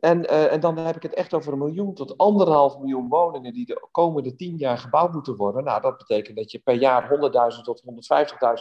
En, 0.05 0.29
en 0.49 0.59
dan 0.59 0.77
heb 0.77 0.95
ik 0.95 1.03
het 1.03 1.13
echt 1.13 1.33
over 1.33 1.53
een 1.53 1.59
miljoen 1.59 1.93
tot 1.93 2.17
anderhalf 2.17 2.77
miljoen 2.77 3.07
woningen 3.07 3.53
die 3.53 3.65
de 3.65 3.87
komende 3.91 4.35
tien 4.35 4.57
jaar 4.57 4.77
gebouwd 4.77 5.13
moeten 5.13 5.35
worden. 5.35 5.63
Nou, 5.63 5.81
dat 5.81 5.97
betekent 5.97 6.37
dat 6.37 6.51
je 6.51 6.59
per 6.59 6.73
jaar 6.73 7.09
100.000 7.57 7.61
tot 7.61 7.83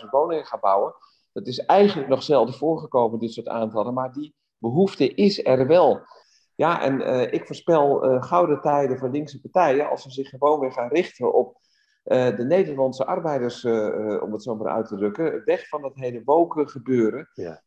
150.000 0.04 0.10
woningen 0.10 0.46
gaat 0.46 0.60
bouwen. 0.60 0.94
Dat 1.32 1.46
is 1.46 1.58
eigenlijk 1.58 2.08
nog 2.08 2.22
zelden 2.22 2.54
voorgekomen, 2.54 3.18
dit 3.18 3.32
soort 3.32 3.48
aantallen. 3.48 3.94
Maar 3.94 4.12
die 4.12 4.34
behoefte 4.58 5.14
is 5.14 5.44
er 5.44 5.66
wel. 5.66 6.00
Ja, 6.54 6.82
en 6.82 7.00
uh, 7.00 7.32
ik 7.32 7.46
voorspel 7.46 8.12
uh, 8.12 8.22
gouden 8.22 8.60
tijden 8.60 8.98
voor 8.98 9.10
linkse 9.10 9.40
partijen 9.40 9.90
als 9.90 10.02
ze 10.02 10.10
zich 10.10 10.28
gewoon 10.28 10.60
weer 10.60 10.72
gaan 10.72 10.88
richten 10.88 11.34
op 11.34 11.56
uh, 12.04 12.36
de 12.36 12.44
Nederlandse 12.44 13.06
arbeiders, 13.06 13.64
om 14.20 14.32
het 14.32 14.42
zo 14.42 14.56
maar 14.56 14.72
uit 14.72 14.88
te 14.88 14.96
drukken, 14.96 15.42
weg 15.44 15.68
van 15.68 15.82
dat 15.82 15.94
hele 15.94 16.22
woken 16.24 16.68
gebeuren. 16.68 17.28
Ja. 17.34 17.62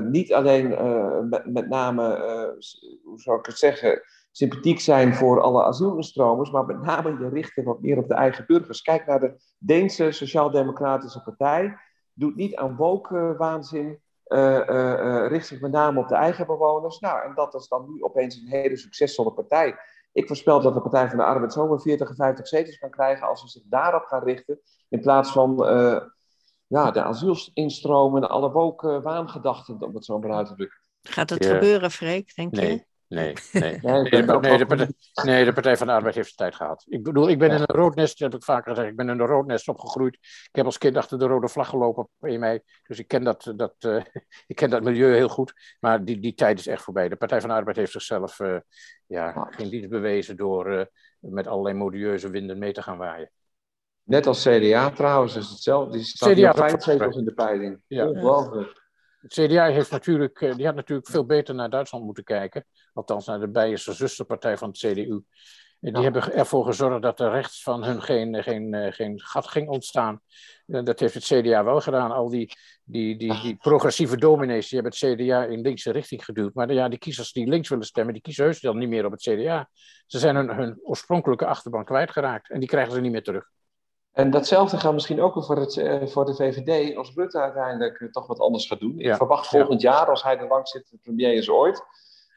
niet 0.00 0.32
alleen 0.32 0.68
met, 1.28 1.52
met, 1.52 1.68
name, 1.68 2.02
hoe 3.04 3.20
zou 3.20 3.38
ik 3.38 3.46
het 3.46 3.58
zeggen, 3.58 4.02
sympathiek 4.36 4.80
zijn 4.80 5.14
voor 5.14 5.40
alle 5.40 5.64
asielstromers, 5.64 6.50
maar 6.50 6.66
met 6.66 6.82
name 6.82 7.18
je 7.18 7.28
richten 7.28 7.64
wat 7.64 7.80
meer 7.80 7.98
op 7.98 8.08
de 8.08 8.14
eigen 8.14 8.44
burgers. 8.46 8.82
Kijk 8.82 9.06
naar 9.06 9.20
de 9.20 9.34
Deense 9.58 10.10
Sociaal-Democratische 10.10 11.22
Partij. 11.22 11.76
Doet 12.12 12.36
niet 12.36 12.56
aan 12.56 12.76
woke-waanzin, 12.76 14.00
uh, 14.26 14.68
uh, 14.68 15.26
richt 15.28 15.46
zich 15.46 15.60
met 15.60 15.70
name 15.70 16.00
op 16.00 16.08
de 16.08 16.14
eigen 16.14 16.46
bewoners. 16.46 16.98
Nou, 16.98 17.24
en 17.24 17.34
dat 17.34 17.54
is 17.54 17.68
dan 17.68 17.92
nu 17.92 18.02
opeens 18.02 18.36
een 18.36 18.48
hele 18.48 18.76
succesvolle 18.76 19.32
partij. 19.32 19.76
Ik 20.16 20.26
voorspel 20.26 20.60
dat 20.60 20.74
de 20.74 20.80
Partij 20.80 21.08
van 21.08 21.16
de 21.16 21.24
Arbeid 21.24 21.52
zomaar 21.52 21.80
40 21.80 22.10
of 22.10 22.16
50 22.16 22.48
zetels 22.48 22.78
kan 22.78 22.90
krijgen 22.90 23.28
als 23.28 23.40
ze 23.40 23.48
zich 23.48 23.62
daarop 23.64 24.04
gaan 24.04 24.22
richten. 24.22 24.60
In 24.88 25.00
plaats 25.00 25.30
van 25.30 25.56
ja, 26.66 26.90
de 26.90 27.02
asielinstromen 27.02 28.22
en 28.22 28.28
alle 28.28 28.50
woke 28.50 29.00
waangedachten, 29.00 29.82
om 29.82 29.94
het 29.94 30.04
zo 30.04 30.18
maar 30.18 30.32
uit 30.32 30.46
te 30.46 30.54
drukken. 30.54 30.78
Gaat 31.02 31.30
het 31.30 31.46
gebeuren, 31.46 31.90
Freek, 31.90 32.34
denk 32.34 32.52
nee. 32.52 32.70
je? 32.70 32.84
Nee, 33.08 33.34
nee. 33.52 33.78
nee, 33.82 34.10
de, 34.10 34.38
nee, 34.40 34.58
de 34.58 34.66
partij, 34.66 34.88
nee, 35.24 35.44
de 35.44 35.52
Partij 35.52 35.76
van 35.76 35.86
de 35.86 35.92
Arbeid 35.92 36.14
heeft 36.14 36.28
de 36.28 36.34
tijd 36.34 36.54
gehad. 36.54 36.84
Ik 36.88 37.02
bedoel, 37.02 37.28
ik 37.28 37.38
ben 37.38 37.50
in 37.50 37.60
een 37.60 37.66
roodnest, 37.66 38.18
dat 38.18 38.32
heb 38.32 38.40
ik 38.40 38.46
vaker 38.46 38.70
gezegd, 38.70 38.90
ik 38.90 38.96
ben 38.96 39.08
in 39.08 39.20
een 39.20 39.26
roodnest 39.26 39.68
opgegroeid. 39.68 40.14
Ik 40.14 40.48
heb 40.52 40.64
als 40.64 40.78
kind 40.78 40.96
achter 40.96 41.18
de 41.18 41.26
rode 41.26 41.48
vlag 41.48 41.68
gelopen 41.68 42.02
op 42.02 42.10
1 42.20 42.40
mei. 42.40 42.60
Dus 42.86 42.98
ik 42.98 43.08
ken 43.08 43.24
dat, 43.24 43.52
dat, 43.56 43.74
uh, 43.86 44.04
ik 44.46 44.56
ken 44.56 44.70
dat 44.70 44.82
milieu 44.82 45.14
heel 45.14 45.28
goed. 45.28 45.76
Maar 45.80 46.04
die, 46.04 46.20
die 46.20 46.34
tijd 46.34 46.58
is 46.58 46.66
echt 46.66 46.82
voorbij. 46.82 47.08
De 47.08 47.16
Partij 47.16 47.40
van 47.40 47.48
de 47.48 47.54
Arbeid 47.54 47.76
heeft 47.76 47.92
zichzelf 47.92 48.38
uh, 48.38 48.56
ja, 49.06 49.48
geen 49.50 49.70
dienst 49.70 49.88
bewezen 49.88 50.36
door 50.36 50.72
uh, 50.72 50.84
met 51.18 51.46
allerlei 51.46 51.74
modieuze 51.74 52.30
winden 52.30 52.58
mee 52.58 52.72
te 52.72 52.82
gaan 52.82 52.98
waaien. 52.98 53.30
Net 54.02 54.26
als 54.26 54.42
CDA 54.42 54.90
trouwens 54.90 55.36
is 55.36 55.48
hetzelfde. 55.48 55.96
Die 55.96 56.06
staat 56.06 56.32
CDA 56.32 56.54
vijf 56.54 56.82
zetels 56.82 57.16
in 57.16 57.24
de 57.24 57.34
peiling. 57.34 57.82
Ja. 57.86 58.08
Ongelooflijk. 58.08 58.85
Het 59.26 59.32
CDA 59.32 59.66
heeft 59.66 59.90
natuurlijk, 59.90 60.38
die 60.56 60.66
had 60.66 60.74
natuurlijk 60.74 61.08
veel 61.08 61.26
beter 61.26 61.54
naar 61.54 61.70
Duitsland 61.70 62.04
moeten 62.04 62.24
kijken 62.24 62.64
althans 62.92 63.26
naar 63.26 63.40
de 63.40 63.48
Beierse 63.48 63.92
zusterpartij 63.92 64.56
van 64.56 64.68
het 64.68 64.78
CDU. 64.78 65.22
Die 65.80 66.02
hebben 66.02 66.32
ervoor 66.32 66.64
gezorgd 66.64 67.02
dat 67.02 67.20
er 67.20 67.30
rechts 67.30 67.62
van 67.62 67.84
hun 67.84 68.02
geen, 68.02 68.42
geen, 68.42 68.92
geen 68.92 69.20
gat 69.20 69.46
ging 69.48 69.68
ontstaan. 69.68 70.20
Dat 70.66 71.00
heeft 71.00 71.14
het 71.14 71.24
CDA 71.24 71.64
wel 71.64 71.80
gedaan. 71.80 72.10
Al 72.10 72.28
die, 72.28 72.52
die, 72.84 73.16
die, 73.18 73.40
die 73.40 73.56
progressieve 73.56 74.16
dominees 74.16 74.68
die 74.68 74.80
hebben 74.80 74.98
het 74.98 75.18
CDA 75.18 75.44
in 75.44 75.60
linkse 75.60 75.90
richting 75.90 76.24
geduwd. 76.24 76.54
Maar 76.54 76.72
ja, 76.72 76.88
die 76.88 76.98
kiezers 76.98 77.32
die 77.32 77.48
links 77.48 77.68
willen 77.68 77.84
stemmen, 77.84 78.12
die 78.12 78.22
kiezen 78.22 78.44
heus 78.44 78.60
dan 78.60 78.78
niet 78.78 78.88
meer 78.88 79.04
op 79.04 79.12
het 79.12 79.20
CDA. 79.20 79.68
Ze 80.06 80.18
zijn 80.18 80.36
hun, 80.36 80.50
hun 80.50 80.80
oorspronkelijke 80.82 81.46
achterban 81.46 81.84
kwijtgeraakt 81.84 82.50
en 82.50 82.60
die 82.60 82.68
krijgen 82.68 82.92
ze 82.92 83.00
niet 83.00 83.12
meer 83.12 83.22
terug. 83.22 83.50
En 84.16 84.30
datzelfde 84.30 84.78
gaat 84.78 84.92
misschien 84.92 85.20
ook 85.20 85.44
voor, 85.44 85.56
het, 85.56 85.76
uh, 85.76 86.06
voor 86.06 86.24
de 86.24 86.34
VVD 86.34 86.96
als 86.96 87.12
Rutte 87.14 87.40
uiteindelijk 87.40 88.00
uh, 88.00 88.10
toch 88.10 88.26
wat 88.26 88.38
anders 88.38 88.66
gaat 88.66 88.80
doen. 88.80 88.98
Ik 88.98 89.14
verwacht 89.14 89.46
volgend 89.46 89.80
ja. 89.80 89.92
jaar, 89.92 90.08
als 90.08 90.22
hij 90.22 90.38
er 90.38 90.48
lang 90.48 90.68
zit, 90.68 90.90
de 90.90 90.98
premier 91.02 91.34
is 91.34 91.50
ooit. 91.50 91.82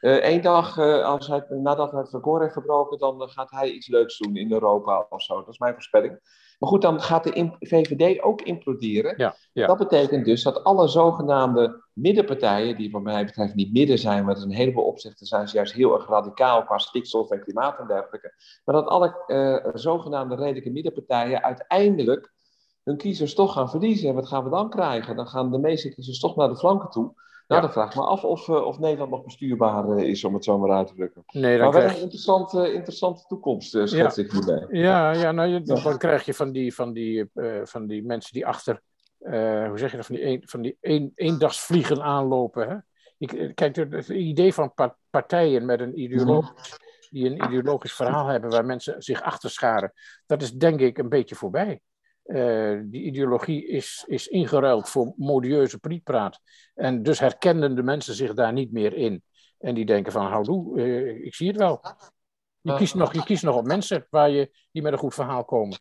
Eén 0.02 0.38
uh, 0.38 0.44
dag, 0.44 0.78
als 1.04 1.28
hij, 1.28 1.46
nadat 1.50 1.92
hij 1.92 2.02
het 2.02 2.12
record 2.12 2.42
heeft 2.42 2.54
verbroken, 2.54 2.98
dan 2.98 3.30
gaat 3.30 3.52
hij 3.52 3.70
iets 3.70 3.88
leuks 3.88 4.18
doen 4.18 4.36
in 4.36 4.52
Europa 4.52 5.06
of 5.10 5.22
zo. 5.22 5.36
Dat 5.36 5.48
is 5.48 5.58
mijn 5.58 5.74
voorspelling. 5.74 6.20
Maar 6.60 6.70
goed, 6.70 6.82
dan 6.82 7.02
gaat 7.02 7.24
de 7.24 7.52
VVD 7.60 8.22
ook 8.22 8.42
imploderen. 8.42 9.14
Ja, 9.18 9.36
ja. 9.54 9.68
Dat 9.68 9.78
betekent 9.78 10.26
dus 10.26 10.44
dat 10.44 10.64
alle 10.64 10.88
zogenaamde 10.88 11.84
middenpartijen, 11.94 12.78
die 12.78 12.92
wat 12.92 13.02
mij 13.02 13.26
betreft 13.26 13.56
niet 13.56 13.74
midden 13.74 14.00
zijn, 14.00 14.26
maar 14.26 14.36
in 14.36 14.42
een 14.42 14.52
heleboel 14.52 14.84
opzichten 14.84 15.28
zijn 15.28 15.48
ze 15.48 15.56
juist 15.56 15.74
heel 15.74 15.94
erg 15.94 16.08
radicaal 16.08 16.64
qua 16.64 16.78
stikstof 16.78 17.30
en 17.32 17.44
klimaat 17.44 17.80
en 17.80 17.88
dergelijke. 17.88 18.34
Maar 18.66 18.76
dat 18.76 18.88
alle 18.88 19.24
uh, 19.28 19.74
zogenaamde 19.74 20.36
redelijke 20.36 20.72
middenpartijen 20.72 21.44
uiteindelijk 21.44 22.34
hun 22.84 22.98
kiezers 22.98 23.34
toch 23.34 23.54
gaan 23.54 23.70
verliezen. 23.70 24.10
En 24.10 24.16
wat 24.16 24.28
gaan 24.28 24.44
we 24.44 24.50
dan 24.50 24.70
krijgen? 24.70 25.16
Dan 25.16 25.28
gaan 25.28 25.52
de 25.52 25.60
meeste 25.60 25.94
kiezers 25.94 26.20
toch 26.20 26.36
naar 26.36 26.50
de 26.50 26.58
flanken 26.58 26.90
toe. 26.90 27.14
Nou, 27.50 27.62
ja. 27.62 27.68
dan 27.68 27.72
vraag 27.72 27.90
ik 27.90 27.96
me 27.96 28.06
af 28.06 28.24
of, 28.24 28.48
uh, 28.48 28.66
of 28.66 28.80
Nederland 28.80 29.12
nog 29.12 29.24
bestuurbaar 29.24 29.98
uh, 29.98 30.10
is, 30.10 30.24
om 30.24 30.34
het 30.34 30.44
zo 30.44 30.58
maar 30.58 30.72
uit 30.72 30.88
te 30.88 30.94
drukken. 30.94 31.24
Nee, 31.28 31.58
maar 31.58 31.72
wel 31.72 31.82
krijg... 31.82 31.96
een 31.96 32.02
interessante, 32.02 32.74
interessante 32.74 33.24
toekomst, 33.28 33.76
uh, 33.76 34.16
ik 34.16 34.32
hierbij. 34.32 34.66
Ja, 34.70 35.12
ja, 35.12 35.32
nou, 35.32 35.50
je, 35.50 35.62
dan 35.62 35.98
krijg 35.98 36.26
je 36.26 36.34
van 36.34 36.52
die, 36.52 36.76
van 36.76 36.94
die, 36.94 37.30
van 37.64 37.88
die 37.88 38.06
mensen 38.06 38.34
die 38.34 38.46
achter, 38.46 38.82
hoe 39.20 39.74
zeg 39.76 39.92
je 39.92 39.98
dat, 39.98 40.06
van 40.06 40.16
die, 40.16 40.26
een, 40.26 40.42
van 40.46 40.62
die 40.62 40.78
een, 40.82 41.12
eendagsvliegen 41.16 42.02
aanlopen. 42.02 42.70
Hè? 42.70 42.76
Ik, 43.18 43.56
kijk, 43.56 43.76
het 43.76 44.10
idee 44.10 44.54
van 44.54 44.74
partijen 45.10 45.66
met 45.66 45.80
een 45.80 46.00
ideologisch, 46.00 46.78
die 47.10 47.26
een 47.26 47.44
ideologisch 47.44 47.94
verhaal 47.94 48.28
hebben 48.28 48.50
waar 48.50 48.66
mensen 48.66 49.02
zich 49.02 49.22
achter 49.22 49.50
scharen, 49.50 49.94
dat 50.26 50.42
is 50.42 50.52
denk 50.52 50.80
ik 50.80 50.98
een 50.98 51.10
beetje 51.10 51.36
voorbij. 51.36 51.82
Uh, 52.30 52.80
die 52.84 53.04
ideologie 53.04 53.68
is, 53.68 54.06
is 54.08 54.28
ingeruild 54.28 54.90
voor 54.90 55.14
modieuze 55.18 55.80
prietpraat. 55.80 56.40
En 56.76 57.04
dus 57.04 57.20
herkennen 57.20 57.76
de 57.76 57.84
mensen 57.84 58.14
zich 58.14 58.34
daar 58.34 58.54
niet 58.54 58.72
meer 58.72 58.94
in. 58.94 59.24
En 59.58 59.76
die 59.76 59.86
denken 59.86 60.12
van, 60.12 60.26
houdoe, 60.26 60.80
uh, 60.80 61.26
ik 61.26 61.36
zie 61.36 61.48
het 61.48 61.58
wel. 61.58 61.82
Je 62.62 62.76
kiest, 62.76 62.96
nog, 62.96 63.14
je 63.14 63.24
kiest 63.24 63.44
nog 63.44 63.56
op 63.56 63.66
mensen 63.66 64.08
waar 64.10 64.30
je, 64.30 64.50
die 64.72 64.82
met 64.82 64.92
een 64.92 65.00
goed 65.00 65.14
verhaal 65.14 65.46
komen. 65.46 65.80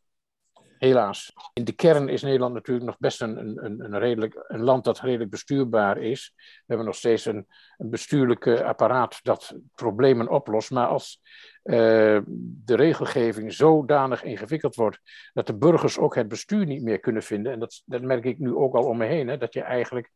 Helaas. 0.78 1.32
In 1.52 1.64
de 1.64 1.72
kern 1.72 2.08
is 2.08 2.22
Nederland 2.22 2.54
natuurlijk 2.54 2.86
nog 2.86 2.98
best 2.98 3.20
een, 3.20 3.64
een, 3.64 3.84
een, 3.84 3.98
redelijk, 3.98 4.44
een 4.48 4.62
land 4.62 4.84
dat 4.84 5.00
redelijk 5.00 5.30
bestuurbaar 5.30 5.98
is. 5.98 6.32
We 6.36 6.64
hebben 6.66 6.86
nog 6.86 6.94
steeds 6.94 7.24
een, 7.24 7.46
een 7.76 7.90
bestuurlijk 7.90 8.46
apparaat 8.46 9.18
dat 9.22 9.54
problemen 9.74 10.28
oplost. 10.28 10.70
Maar 10.70 10.86
als 10.86 11.20
uh, 11.64 12.20
de 12.64 12.74
regelgeving 12.74 13.52
zodanig 13.52 14.22
ingewikkeld 14.22 14.74
wordt 14.74 15.00
dat 15.32 15.46
de 15.46 15.56
burgers 15.56 15.98
ook 15.98 16.14
het 16.14 16.28
bestuur 16.28 16.66
niet 16.66 16.82
meer 16.82 17.00
kunnen 17.00 17.22
vinden. 17.22 17.52
En 17.52 17.58
dat, 17.58 17.82
dat 17.84 18.02
merk 18.02 18.24
ik 18.24 18.38
nu 18.38 18.54
ook 18.54 18.74
al 18.74 18.84
om 18.84 18.96
me 18.96 19.06
heen. 19.06 19.28
Hè, 19.28 19.38
dat 19.38 19.54
je 19.54 19.62
eigenlijk 19.62 20.10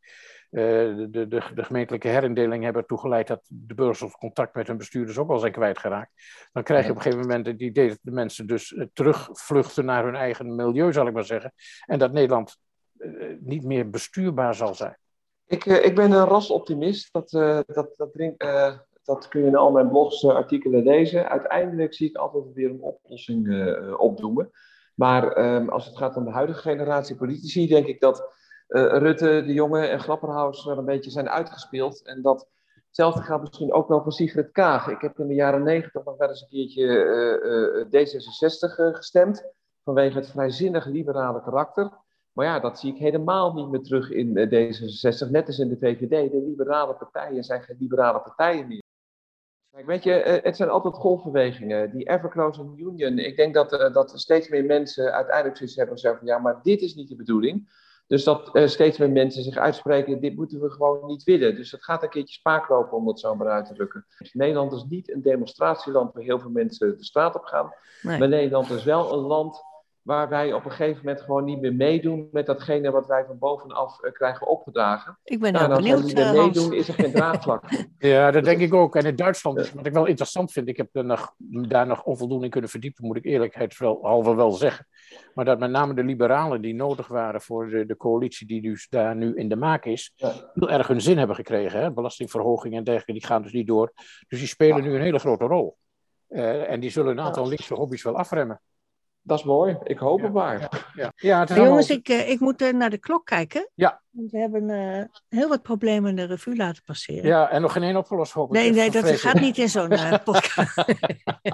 de, 0.53 1.09
de, 1.11 1.29
de, 1.29 1.63
gemeentelijke 1.63 2.09
herindeling 2.09 2.65
hebben 2.65 2.87
toegeleid 2.87 3.27
dat 3.27 3.41
de 3.49 3.75
burgers 3.75 4.13
contact 4.13 4.55
met 4.55 4.67
hun 4.67 4.77
bestuurders 4.77 5.19
ook 5.19 5.31
al 5.31 5.39
zijn 5.39 5.53
kwijtgeraakt. 5.53 6.11
Dan 6.53 6.63
krijg 6.63 6.85
je 6.85 6.91
op 6.91 6.97
een 6.97 7.03
gegeven 7.03 7.27
moment 7.27 7.47
het 7.47 7.61
idee 7.61 7.89
dat 7.89 7.99
de 8.03 8.11
mensen 8.11 8.47
dus 8.47 8.77
terugvluchten 8.93 9.85
naar 9.85 10.05
hun 10.05 10.15
eigen 10.15 10.55
milieu, 10.55 10.93
zal 10.93 11.07
ik 11.07 11.13
maar 11.13 11.25
zeggen. 11.25 11.53
En 11.87 11.99
dat 11.99 12.13
Nederland 12.13 12.57
uh, 12.99 13.37
niet 13.41 13.65
meer 13.65 13.91
bestuurbaar 13.91 14.55
zal 14.55 14.75
zijn. 14.75 14.97
Ik, 15.47 15.65
ik 15.65 15.95
ben 15.95 16.13
een 16.13 16.27
rasoptimist. 16.27 17.13
Dat, 17.13 17.31
dat, 17.67 17.95
dat 17.97 18.13
drinkt 18.13 18.45
dat 19.05 19.29
kun 19.29 19.41
je 19.41 19.47
in 19.47 19.57
al 19.57 19.71
mijn 19.71 19.89
blogs, 19.89 20.27
artikelen 20.27 20.83
lezen. 20.83 21.29
Uiteindelijk 21.29 21.95
zie 21.95 22.09
ik 22.09 22.17
altijd 22.17 22.45
weer 22.55 22.71
een 22.71 22.81
oplossing 22.81 23.67
opdoemen. 23.97 24.51
Maar 24.95 25.55
um, 25.55 25.69
als 25.69 25.87
het 25.87 25.97
gaat 25.97 26.17
om 26.17 26.25
de 26.25 26.31
huidige 26.31 26.61
generatie 26.61 27.17
politici, 27.17 27.67
denk 27.67 27.87
ik 27.87 28.01
dat 28.01 28.35
Rutte, 28.73 29.43
de 29.47 29.53
Jonge 29.53 29.87
en 29.87 30.01
Grapperhaus 30.01 30.65
wel 30.65 30.79
een 30.79 30.85
beetje 30.85 31.11
zijn 31.11 31.29
uitgespeeld. 31.29 32.03
En 32.03 32.23
dat 32.23 32.49
hetzelfde 32.87 33.23
gaat 33.23 33.41
misschien 33.41 33.73
ook 33.73 33.89
wel 33.89 34.03
voor 34.03 34.13
Sigrid 34.13 34.51
Kaag. 34.51 34.89
Ik 34.89 35.01
heb 35.01 35.19
in 35.19 35.29
de 35.29 35.35
jaren 35.35 35.63
negentig 35.63 36.05
nog 36.05 36.17
wel 36.17 36.29
eens 36.29 36.41
een 36.41 36.49
keertje 36.49 37.87
D66 37.87 38.97
gestemd. 38.97 39.45
Vanwege 39.85 40.17
het 40.17 40.31
vrijzinnig 40.31 40.87
liberale 40.87 41.43
karakter. 41.43 41.91
Maar 42.33 42.47
ja, 42.47 42.61
dat 42.61 42.79
zie 42.79 42.93
ik 42.93 42.99
helemaal 42.99 43.55
niet 43.55 43.69
meer 43.69 43.83
terug 43.83 44.11
in 44.11 44.29
D66. 44.29 45.31
Net 45.31 45.47
als 45.47 45.59
in 45.59 45.69
de 45.69 45.79
VVD. 45.79 46.31
De 46.31 46.43
liberale 46.47 46.95
partijen 46.95 47.45
zijn 47.45 47.63
geen 47.63 47.77
liberale 47.79 48.21
partijen 48.21 48.69
meer. 48.69 48.83
Kijk, 49.71 49.87
weet 49.87 50.03
je, 50.03 50.41
het 50.43 50.57
zijn 50.57 50.69
altijd 50.69 50.95
golfbewegingen. 50.95 51.91
Die 51.91 52.09
ever-closing 52.09 52.79
union. 52.79 53.19
Ik 53.19 53.37
denk 53.37 53.55
dat, 53.55 53.71
dat 53.71 54.13
steeds 54.15 54.49
meer 54.49 54.65
mensen 54.65 55.13
uiteindelijk 55.13 55.57
zoiets 55.57 55.77
hebben 55.77 55.95
gezegd 55.95 56.19
van 56.19 56.27
ja, 56.27 56.39
maar 56.39 56.61
dit 56.63 56.81
is 56.81 56.95
niet 56.95 57.09
de 57.09 57.17
bedoeling. 57.17 57.81
Dus 58.13 58.25
dat 58.25 58.51
uh, 58.53 58.67
steeds 58.67 58.99
meer 58.99 59.11
mensen 59.11 59.43
zich 59.43 59.57
uitspreken, 59.57 60.21
dit 60.21 60.37
moeten 60.37 60.61
we 60.61 60.71
gewoon 60.71 61.07
niet 61.07 61.23
willen. 61.23 61.57
Dus 61.57 61.71
dat 61.71 61.85
gaat 61.85 62.03
een 62.03 62.09
keertje 62.09 62.35
spaak 62.35 62.69
lopen 62.69 62.97
om 62.97 63.07
dat 63.07 63.21
zo 63.21 63.35
maar 63.35 63.49
uit 63.49 63.67
te 63.67 63.75
drukken. 63.75 64.07
Nederland 64.33 64.73
is 64.73 64.85
niet 64.89 65.13
een 65.13 65.23
demonstratieland 65.23 66.13
waar 66.13 66.23
heel 66.23 66.39
veel 66.39 66.51
mensen 66.51 66.97
de 66.97 67.05
straat 67.05 67.35
op 67.35 67.45
gaan. 67.45 67.73
Nee. 68.03 68.19
Maar 68.19 68.29
Nederland 68.29 68.71
is 68.71 68.85
wel 68.85 69.13
een 69.13 69.19
land 69.19 69.63
waar 70.03 70.29
wij 70.29 70.53
op 70.53 70.65
een 70.65 70.71
gegeven 70.71 71.01
moment 71.05 71.23
gewoon 71.25 71.45
niet 71.45 71.61
meer 71.61 71.75
meedoen 71.75 72.29
met 72.33 72.47
datgene 72.47 72.91
wat 72.91 73.07
wij 73.07 73.25
van 73.25 73.39
bovenaf 73.39 74.03
uh, 74.03 74.13
krijgen 74.13 74.47
opgedragen. 74.47 75.19
Ik 75.25 75.41
ben 75.41 75.53
nou, 75.53 75.75
benieuwd, 75.75 75.93
Als 75.93 76.01
we 76.01 76.07
niet 76.07 76.17
meer 76.17 76.45
meedoen, 76.45 76.73
is 76.73 76.89
er 76.89 76.95
geen 76.95 77.13
draagvlak. 77.13 77.65
ja, 77.99 78.31
dat 78.31 78.45
denk 78.45 78.61
ik 78.61 78.75
ook. 78.75 78.97
En 78.97 79.05
in 79.05 79.17
Duitsland, 79.17 79.73
wat 79.73 79.87
ik 79.87 79.93
wel 79.93 80.07
interessant 80.07 80.53
vind, 80.53 80.69
ik 80.69 80.77
heb 80.77 80.89
er 80.93 81.05
nog, 81.05 81.35
daar 81.69 81.87
nog 81.87 82.05
onvoldoende 82.05 82.45
in 82.45 82.51
kunnen 82.51 82.71
verdiepen, 82.71 83.07
moet 83.07 83.17
ik 83.17 83.25
eerlijkheidshalve 83.25 84.35
wel 84.35 84.51
zeggen. 84.51 84.87
Maar 85.35 85.45
dat 85.45 85.59
met 85.59 85.71
name 85.71 85.95
de 85.95 86.05
liberalen 86.05 86.61
die 86.61 86.75
nodig 86.75 87.09
waren 87.09 87.41
voor 87.41 87.69
de, 87.69 87.87
de 87.87 87.97
coalitie 87.97 88.47
die 88.47 88.63
dus 88.63 88.89
daar 88.89 89.17
nu 89.17 89.35
in 89.35 89.49
de 89.49 89.57
maak 89.57 89.85
is, 89.85 90.13
ja. 90.15 90.33
heel 90.55 90.71
erg 90.71 90.87
hun 90.87 91.01
zin 91.01 91.19
hebben 91.19 91.37
gekregen. 91.37 91.81
Hè? 91.81 91.93
Belastingverhoging 91.93 92.75
en 92.75 92.85
dergelijke, 92.85 93.13
die 93.13 93.27
gaan 93.27 93.43
dus 93.43 93.53
niet 93.53 93.67
door. 93.67 93.93
Dus 94.29 94.39
die 94.39 94.49
spelen 94.49 94.77
ja. 94.77 94.83
nu 94.83 94.95
een 94.95 95.03
hele 95.03 95.19
grote 95.19 95.45
rol. 95.45 95.77
Uh, 96.29 96.71
en 96.71 96.81
die 96.81 96.91
zullen 96.91 97.11
een 97.11 97.25
aantal 97.25 97.49
linkse 97.49 97.75
hobby's 97.75 98.03
wel 98.03 98.17
afremmen. 98.17 98.61
Dat 99.23 99.39
is 99.39 99.45
mooi. 99.45 99.77
Ik 99.83 99.99
hoop 99.99 100.19
ja, 100.19 100.25
het 100.25 100.33
maar. 100.33 100.61
Ja, 100.61 100.69
ja. 100.95 101.13
ja 101.17 101.41
het 101.41 101.51
is 101.51 101.57
Jongens, 101.57 101.91
ik, 101.91 102.09
uh, 102.09 102.31
ik 102.31 102.41
moet 102.41 102.63
uh, 102.63 102.73
naar 102.73 102.91
de 102.91 102.99
klok 102.99 103.27
kijken. 103.27 103.71
Ja. 103.75 104.03
Want 104.11 104.31
we 104.31 104.39
hebben 104.39 104.69
uh, 104.69 105.05
heel 105.29 105.49
wat 105.49 105.63
problemen 105.63 106.11
in 106.11 106.17
de 106.17 106.25
revue 106.25 106.57
laten 106.57 106.83
passeren. 106.83 107.27
Ja, 107.27 107.49
en 107.49 107.63
nog 107.63 107.73
geen 107.73 107.83
één 107.83 107.97
opgelost 107.97 108.33
hoop 108.33 108.47
ik. 108.47 108.61
Nee, 108.61 108.73
nee 108.73 108.91
dat 108.91 109.11
gaat 109.11 109.41
niet 109.41 109.59
in 109.59 109.69
zo'n 109.69 109.89
podcast. 110.25 110.85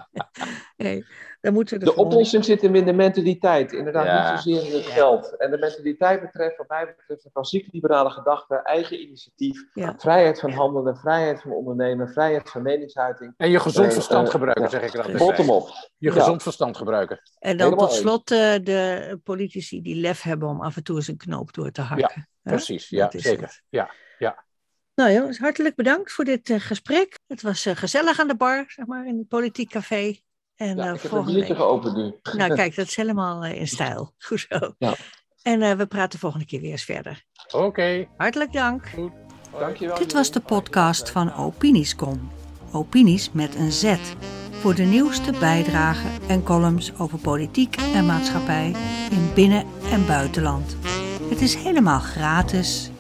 nee, 0.77 1.05
dan 1.41 1.53
moeten 1.53 1.79
we 1.79 1.85
de 1.85 1.95
oplossing 1.95 2.45
zit 2.45 2.63
hem 2.63 2.75
in 2.75 2.85
de 2.85 2.93
mentaliteit. 2.93 3.73
Inderdaad, 3.73 4.07
ja. 4.07 4.33
niet 4.33 4.41
zozeer 4.41 4.67
in 4.71 4.77
het 4.77 4.87
geld. 4.87 5.37
En 5.37 5.51
de 5.51 5.59
mentaliteit 5.59 6.21
betreft, 6.21 6.57
wat 6.57 6.69
mij 6.69 6.95
betreft, 6.97 7.25
een 7.25 7.33
klassieke 7.33 7.69
liberale 7.73 8.11
gedachte, 8.11 8.55
eigen 8.55 9.01
initiatief, 9.01 9.65
vrijheid 9.97 10.41
van 10.41 10.51
handelen, 10.51 10.97
vrijheid 10.97 11.43
van 11.43 11.53
ondernemen, 11.53 12.09
vrijheid 12.09 12.51
van 12.51 12.63
meningsuiting. 12.63 13.35
En 13.37 13.51
je 13.51 13.61
gezond 13.61 13.93
verstand 13.93 14.31
gebruiken, 14.31 14.71
zeg 14.71 14.83
ik 14.83 14.93
er 14.93 14.99
altijd 14.99 15.19
Bottom 15.19 15.51
op. 15.51 15.69
Je 15.99 16.11
gezond 16.11 16.43
verstand 16.43 16.77
gebruiken. 16.77 17.21
En 17.39 17.57
dan 17.57 17.67
Helemaal 17.67 17.89
tot 17.89 17.97
slot 17.97 18.31
uh, 18.31 18.39
de 18.63 19.21
politici 19.25 19.83
die 19.83 19.97
lef 19.97 20.23
hebben 20.23 20.49
om 20.49 20.61
af 20.61 20.77
en 20.77 20.83
toe 20.83 20.97
eens 20.97 21.09
een 21.09 21.17
knoop 21.17 21.53
door 21.53 21.71
te 21.71 21.81
hakken. 21.81 22.29
Ja, 22.43 22.51
precies. 22.51 22.89
Ja, 22.89 23.11
zeker. 23.11 23.43
Het. 23.43 23.63
Ja, 23.69 23.91
ja. 24.19 24.47
Nou 24.95 25.13
jongens, 25.13 25.39
hartelijk 25.39 25.75
bedankt 25.75 26.13
voor 26.13 26.25
dit 26.25 26.49
uh, 26.49 26.61
gesprek. 26.61 27.19
Het 27.27 27.43
was 27.43 27.67
uh, 27.67 27.77
gezellig 27.77 28.21
aan 28.21 28.29
de 28.29 28.37
bar, 28.37 28.65
zeg 28.69 28.87
maar, 28.87 29.07
in 29.07 29.19
het 29.19 29.29
politiek 29.29 29.71
café. 29.71 30.21
En, 30.59 30.77
ja, 30.77 30.93
ik 30.93 31.01
heb 31.01 31.13
een 31.13 31.25
biertje 31.25 31.55
geopend 31.55 31.97
nu. 31.97 32.15
Nou 32.37 32.55
kijk, 32.55 32.77
dat 32.77 32.87
is 32.87 32.97
helemaal 32.97 33.45
in 33.45 33.69
stijl. 33.69 34.13
Goed 34.27 34.47
zo. 34.49 34.75
Ja. 34.79 34.95
En 35.43 35.77
we 35.77 35.87
praten 35.87 36.19
volgende 36.19 36.47
keer 36.47 36.61
weer 36.61 36.71
eens 36.71 36.85
verder. 36.85 37.25
Oké. 37.47 37.65
Okay. 37.65 38.09
Hartelijk 38.17 38.53
dank. 38.53 38.89
Goed. 38.89 39.13
Dankjewel. 39.59 39.99
Dit 39.99 40.13
was 40.13 40.31
de 40.31 40.41
podcast 40.41 41.11
van 41.11 41.35
Opiniescom. 41.35 42.31
Opinies 42.73 43.33
met 43.33 43.55
een 43.55 43.73
Z 43.73 43.97
voor 44.51 44.75
de 44.75 44.83
nieuwste 44.83 45.33
bijdragen 45.41 46.29
en 46.29 46.43
columns 46.43 46.99
over 46.99 47.19
politiek 47.19 47.77
en 47.77 48.07
maatschappij 48.07 48.75
in 49.11 49.31
binnen- 49.35 49.67
en 49.91 50.07
buitenland. 50.07 50.77
Het 51.29 51.41
is 51.41 51.55
helemaal 51.55 52.01
gratis 52.01 52.91